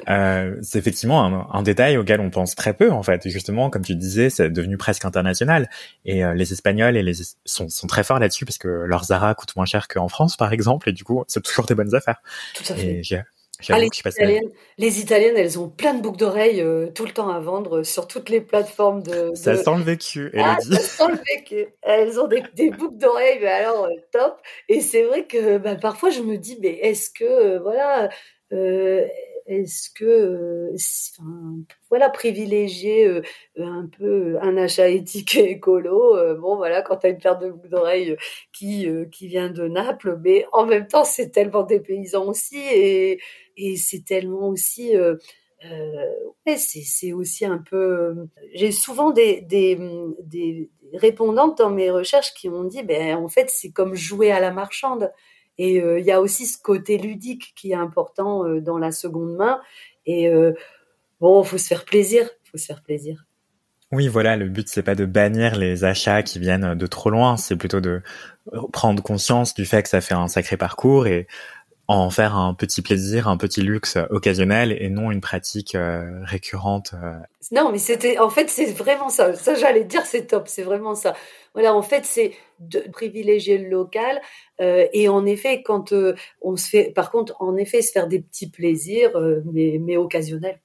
Euh, 0.09 0.57
c'est 0.63 0.79
effectivement 0.79 1.25
un, 1.27 1.47
un, 1.53 1.63
détail 1.63 1.99
auquel 1.99 2.21
on 2.21 2.31
pense 2.31 2.55
très 2.55 2.73
peu 2.73 2.91
en 2.91 3.03
fait. 3.03 3.29
Justement, 3.29 3.69
comme 3.69 3.83
tu 3.83 3.95
disais, 3.95 4.31
c'est 4.31 4.49
devenu 4.49 4.79
presque 4.79 5.05
international. 5.05 5.69
Et 6.07 6.25
euh, 6.25 6.33
les 6.33 6.55
Espagnols 6.55 6.97
et 6.97 7.03
les 7.03 7.13
sont, 7.45 7.69
sont 7.69 7.87
très 7.87 8.03
forts 8.03 8.19
là-dessus 8.19 8.47
parce 8.47 8.57
que 8.57 8.69
leur 8.69 9.05
Zara 9.05 9.35
coûte 9.35 9.55
moins 9.57 9.67
cher 9.67 9.89
qu'en 9.89 10.09
France, 10.09 10.39
par 10.39 10.55
exemple. 10.55 10.89
Et 10.89 10.93
du 10.93 11.05
coup, 11.05 11.23
c'est 11.29 11.43
toujours 11.43 11.67
des 11.67 11.75
bonnes 11.75 11.95
affaires. 11.95 12.23
Tout 12.55 12.73
à 12.73 12.77
fait. 12.77 13.03
Ah, 13.71 13.79
les, 13.79 13.87
Italiennes, 13.87 14.51
les, 14.77 15.01
Italiennes, 15.01 15.37
elles 15.37 15.59
ont 15.59 15.69
plein 15.69 15.95
de 15.95 16.03
boucles 16.03 16.19
d'oreilles 16.19 16.61
euh, 16.61 16.89
tout 16.89 17.07
le 17.07 17.13
temps 17.13 17.31
à 17.31 17.41
vendre 17.41 17.83
sur 17.85 18.07
toutes 18.07 18.29
les 18.29 18.43
plateformes 18.43 19.03
de. 19.03 19.35
Ça 19.35 19.57
sent 19.57 19.77
le 19.77 19.83
vécu, 19.83 20.31
ah, 20.37 20.59
Ça 20.61 20.79
sent 20.79 21.09
le 21.09 21.19
vécu. 21.35 21.67
Elles 21.83 22.21
ont 22.21 22.29
des, 22.29 22.43
des 22.55 22.71
boucles 22.71 22.99
d'oreilles, 22.99 23.39
mais 23.41 23.49
alors 23.49 23.87
euh, 23.87 23.95
top. 24.13 24.39
Et 24.69 24.81
c'est 24.81 25.05
vrai 25.05 25.27
que 25.27 25.57
bah, 25.57 25.75
parfois 25.77 26.11
je 26.11 26.21
me 26.21 26.37
dis, 26.37 26.59
mais 26.61 26.79
est-ce 26.83 27.11
que 27.11 27.25
euh, 27.25 27.59
voilà, 27.59 28.11
est-ce 29.47 29.91
que 29.91 30.73
enfin, 30.75 31.57
voilà 31.89 32.09
privilégier 32.11 33.21
un 33.59 33.89
peu 33.99 34.39
un 34.43 34.57
achat 34.57 34.89
éthique 34.89 35.37
et 35.37 35.53
écolo 35.53 36.17
bon 36.37 36.57
voilà 36.57 36.83
quand 36.83 36.97
tu 36.99 37.07
as 37.07 37.11
une 37.11 37.19
paire 37.19 37.39
de 37.39 37.51
boucles 37.51 37.69
d'oreilles 37.69 38.17
qui 38.53 38.89
qui 39.13 39.29
vient 39.29 39.51
de 39.51 39.69
Naples 39.69 40.19
mais 40.23 40.47
en 40.53 40.67
même 40.67 40.87
temps 40.89 41.05
c'est 41.05 41.31
tellement 41.31 41.63
des 41.63 41.81
paysans 41.81 42.27
aussi 42.27 42.59
et 42.59 43.21
et 43.57 43.77
c'est 43.77 44.05
tellement 44.05 44.49
aussi 44.49 44.97
euh, 45.65 46.07
c'est 46.57 47.13
aussi 47.13 47.45
un 47.45 47.59
peu. 47.59 48.29
J'ai 48.55 48.73
souvent 48.73 49.11
des, 49.11 49.41
des, 49.43 49.79
des 50.23 50.71
répondantes 50.95 51.59
dans 51.59 51.71
mes 51.71 51.91
recherches 51.91 52.35
qui 52.35 52.49
m'ont 52.49 52.65
dit, 52.65 52.83
ben 52.83 53.17
en 53.17 53.29
fait 53.29 53.51
c'est 53.51 53.71
comme 53.71 53.95
jouer 53.95 54.31
à 54.31 54.41
la 54.41 54.53
marchande. 54.53 55.11
Et 55.59 55.77
il 55.77 56.05
y 56.05 56.13
a 56.13 56.21
aussi 56.21 56.47
ce 56.47 56.61
côté 56.61 56.99
ludique 56.99 57.53
qui 57.57 57.73
est 57.73 57.77
important 57.77 58.45
dans 58.61 58.79
la 58.79 58.93
seconde 58.93 59.37
main. 59.37 59.61
Et 60.05 60.31
bon, 61.21 61.43
faut 61.43 61.59
se 61.59 61.67
faire 61.67 61.85
plaisir, 61.85 62.29
faut 62.51 62.59
se 62.59 62.67
faire 62.67 62.83
plaisir. 62.83 63.25
Oui, 63.93 64.09
voilà, 64.09 64.37
le 64.37 64.49
but 64.49 64.69
c'est 64.69 64.83
pas 64.83 64.97
de 64.97 65.05
bannir 65.05 65.57
les 65.57 65.85
achats 65.85 66.23
qui 66.23 66.41
viennent 66.41 66.75
de 66.75 66.87
trop 66.87 67.09
loin, 67.09 67.37
c'est 67.37 67.57
plutôt 67.57 67.81
de 67.81 68.03
prendre 68.73 69.03
conscience 69.03 69.55
du 69.55 69.65
fait 69.65 69.83
que 69.85 69.89
ça 69.89 70.01
fait 70.01 70.15
un 70.15 70.29
sacré 70.29 70.57
parcours 70.57 71.07
et 71.07 71.29
en 71.89 72.11
faire 72.11 72.37
un 72.37 72.55
petit 72.55 72.83
plaisir, 72.83 73.29
un 73.29 73.37
petit 73.37 73.63
luxe 73.63 73.97
occasionnel 74.11 74.77
et 74.79 74.89
non 74.89 75.11
une 75.11 75.21
pratique 75.21 75.75
euh, 75.75 76.21
récurrente. 76.25 76.95
Euh. 76.95 77.19
Non, 77.53 77.71
mais 77.71 77.79
c'était 77.79 78.19
en 78.19 78.31
fait 78.31 78.51
c'est 78.51 78.73
vraiment 78.73 79.09
ça. 79.09 79.35
Ça 79.35 79.55
j'allais 79.55 79.85
dire 79.85 80.05
c'est 80.05 80.27
top, 80.27 80.49
c'est 80.49 80.63
vraiment 80.63 80.95
ça. 80.95 81.15
Voilà, 81.55 81.75
en 81.75 81.83
fait 81.83 82.05
c'est 82.05 82.33
de 82.59 82.81
privilégier 82.93 83.59
le 83.59 83.69
local 83.69 84.21
euh, 84.61 84.87
et 84.93 85.09
en 85.09 85.25
effet 85.27 85.63
quand 85.63 85.95
on 86.43 86.57
se 86.57 86.69
fait, 86.69 86.93
par 86.95 87.11
contre 87.11 87.37
en 87.41 87.57
effet 87.57 87.83
se 87.83 87.93
faire 87.93 88.09
des 88.09 88.21
petits 88.21 88.51
plaisirs 88.51 89.13
mais 89.53 89.79
mais 89.81 89.97
occasionnels. 89.97 90.61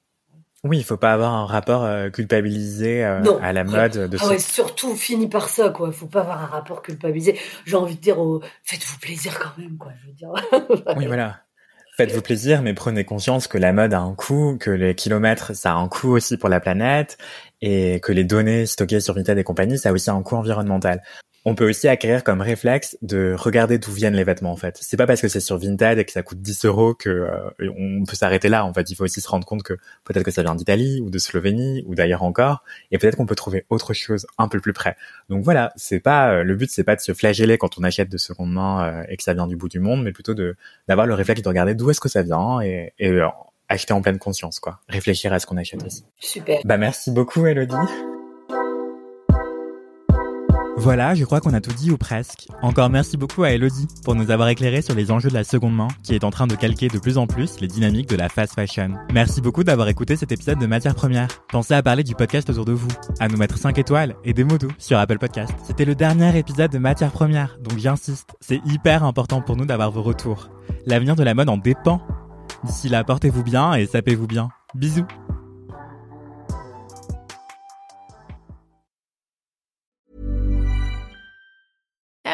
Oui, 0.63 0.77
il 0.77 0.83
faut 0.83 0.97
pas 0.97 1.13
avoir 1.13 1.33
un 1.33 1.47
rapport 1.47 1.83
euh, 1.83 2.09
culpabilisé 2.11 3.03
euh, 3.03 3.23
à 3.41 3.51
la 3.51 3.63
mode. 3.63 4.09
De 4.09 4.17
ah 4.21 4.27
ouais, 4.27 4.37
surtout 4.37 4.95
fini 4.95 5.27
par 5.27 5.49
ça, 5.49 5.69
quoi. 5.69 5.87
Il 5.87 5.93
faut 5.93 6.05
pas 6.05 6.21
avoir 6.21 6.43
un 6.43 6.45
rapport 6.45 6.83
culpabilisé. 6.83 7.39
J'ai 7.65 7.75
envie 7.75 7.95
de 7.95 8.01
dire, 8.01 8.17
faites-vous 8.63 8.99
plaisir 8.99 9.39
quand 9.39 9.59
même, 9.59 9.77
quoi. 9.77 9.91
Je 9.99 10.07
veux 10.07 10.13
dire. 10.13 10.29
oui, 10.97 11.07
voilà. 11.07 11.39
Faites-vous 11.97 12.21
plaisir, 12.21 12.61
mais 12.61 12.73
prenez 12.73 13.03
conscience 13.03 13.47
que 13.47 13.57
la 13.57 13.73
mode 13.73 13.93
a 13.93 13.99
un 13.99 14.13
coût, 14.13 14.57
que 14.59 14.69
les 14.69 14.95
kilomètres, 14.95 15.55
ça 15.55 15.73
a 15.73 15.75
un 15.75 15.87
coût 15.87 16.11
aussi 16.11 16.37
pour 16.37 16.47
la 16.47 16.59
planète, 16.59 17.17
et 17.61 17.99
que 17.99 18.11
les 18.11 18.23
données 18.23 18.65
stockées 18.65 19.01
sur 19.01 19.15
Vinted 19.15 19.37
et 19.37 19.43
compagnie, 19.43 19.77
ça 19.77 19.89
a 19.89 19.91
aussi 19.91 20.09
un 20.09 20.21
coût 20.21 20.35
environnemental. 20.35 21.01
On 21.43 21.55
peut 21.55 21.67
aussi 21.67 21.87
acquérir 21.87 22.23
comme 22.23 22.39
réflexe 22.39 22.97
de 23.01 23.35
regarder 23.35 23.79
d'où 23.79 23.91
viennent 23.91 24.15
les 24.15 24.23
vêtements 24.23 24.51
en 24.51 24.57
fait. 24.57 24.77
C'est 24.79 24.97
pas 24.97 25.07
parce 25.07 25.21
que 25.21 25.27
c'est 25.27 25.39
sur 25.39 25.57
Vinted 25.57 25.97
et 25.97 26.05
que 26.05 26.11
ça 26.11 26.21
coûte 26.21 26.39
10 26.39 26.65
euros 26.65 26.93
que 26.93 27.09
euh, 27.09 27.71
on 27.77 28.05
peut 28.05 28.15
s'arrêter 28.15 28.47
là. 28.47 28.63
En 28.63 28.73
fait, 28.73 28.91
il 28.91 28.95
faut 28.95 29.05
aussi 29.05 29.21
se 29.21 29.27
rendre 29.27 29.45
compte 29.45 29.63
que 29.63 29.73
peut-être 30.03 30.23
que 30.23 30.29
ça 30.29 30.43
vient 30.43 30.53
d'Italie 30.53 31.01
ou 31.01 31.09
de 31.09 31.17
Slovénie 31.17 31.83
ou 31.87 31.95
d'ailleurs 31.95 32.21
encore, 32.21 32.63
et 32.91 32.99
peut-être 32.99 33.15
qu'on 33.15 33.25
peut 33.25 33.35
trouver 33.35 33.65
autre 33.69 33.93
chose 33.93 34.27
un 34.37 34.47
peu 34.47 34.59
plus 34.59 34.73
près. 34.73 34.95
Donc 35.29 35.43
voilà, 35.43 35.73
c'est 35.75 35.99
pas 35.99 36.31
euh, 36.31 36.43
le 36.43 36.55
but, 36.55 36.69
c'est 36.69 36.83
pas 36.83 36.95
de 36.95 37.01
se 37.01 37.13
flageller 37.13 37.57
quand 37.57 37.79
on 37.79 37.83
achète 37.83 38.09
de 38.09 38.17
seconde 38.17 38.53
main 38.53 38.85
euh, 38.85 39.03
et 39.09 39.17
que 39.17 39.23
ça 39.23 39.33
vient 39.33 39.47
du 39.47 39.55
bout 39.55 39.69
du 39.69 39.79
monde, 39.79 40.03
mais 40.03 40.11
plutôt 40.11 40.35
de 40.35 40.55
d'avoir 40.87 41.07
le 41.07 41.15
réflexe 41.15 41.41
de 41.41 41.49
regarder 41.49 41.73
d'où 41.73 41.89
est-ce 41.89 42.01
que 42.01 42.09
ça 42.09 42.21
vient 42.21 42.61
et, 42.61 42.93
et 42.99 43.19
acheter 43.67 43.93
en 43.93 44.01
pleine 44.01 44.19
conscience 44.19 44.59
quoi. 44.59 44.79
Réfléchir 44.89 45.33
à 45.33 45.39
ce 45.39 45.47
qu'on 45.47 45.57
achète 45.57 45.83
aussi. 45.83 46.03
Super. 46.19 46.59
Bah 46.65 46.77
merci 46.77 47.09
beaucoup 47.09 47.47
Elodie. 47.47 47.75
Voilà, 50.77 51.13
je 51.13 51.25
crois 51.25 51.41
qu'on 51.41 51.53
a 51.53 51.61
tout 51.61 51.73
dit 51.73 51.91
ou 51.91 51.97
presque. 51.97 52.47
Encore 52.61 52.89
merci 52.89 53.17
beaucoup 53.17 53.43
à 53.43 53.51
Elodie 53.51 53.87
pour 54.03 54.15
nous 54.15 54.31
avoir 54.31 54.47
éclairé 54.47 54.81
sur 54.81 54.95
les 54.95 55.11
enjeux 55.11 55.29
de 55.29 55.33
la 55.33 55.43
seconde 55.43 55.75
main 55.75 55.89
qui 56.03 56.15
est 56.15 56.23
en 56.23 56.31
train 56.31 56.47
de 56.47 56.55
calquer 56.55 56.87
de 56.87 56.97
plus 56.97 57.17
en 57.17 57.27
plus 57.27 57.59
les 57.59 57.67
dynamiques 57.67 58.09
de 58.09 58.15
la 58.15 58.29
fast 58.29 58.55
fashion. 58.55 58.91
Merci 59.13 59.41
beaucoup 59.41 59.63
d'avoir 59.63 59.87
écouté 59.89 60.15
cet 60.15 60.31
épisode 60.31 60.59
de 60.59 60.65
Matière 60.65 60.95
Première. 60.95 61.27
Pensez 61.49 61.73
à 61.73 61.83
parler 61.83 62.03
du 62.03 62.15
podcast 62.15 62.49
autour 62.49 62.65
de 62.65 62.71
vous, 62.71 62.87
à 63.19 63.27
nous 63.27 63.37
mettre 63.37 63.57
5 63.57 63.77
étoiles 63.77 64.15
et 64.23 64.33
des 64.33 64.43
mots 64.43 64.57
doux 64.57 64.71
sur 64.79 64.97
Apple 64.97 65.19
Podcast. 65.19 65.53
C'était 65.63 65.85
le 65.85 65.93
dernier 65.93 66.37
épisode 66.37 66.71
de 66.71 66.79
Matière 66.79 67.11
Première, 67.11 67.57
donc 67.61 67.77
j'insiste, 67.77 68.31
c'est 68.39 68.61
hyper 68.65 69.03
important 69.03 69.41
pour 69.41 69.57
nous 69.57 69.65
d'avoir 69.65 69.91
vos 69.91 70.01
retours. 70.01 70.49
L'avenir 70.85 71.15
de 71.15 71.23
la 71.23 71.33
mode 71.33 71.49
en 71.49 71.57
dépend. 71.57 72.01
D'ici 72.63 72.89
là, 72.89 73.03
portez-vous 73.03 73.43
bien 73.43 73.73
et 73.73 73.85
sapez-vous 73.85 74.27
bien. 74.27 74.49
Bisous 74.73 75.05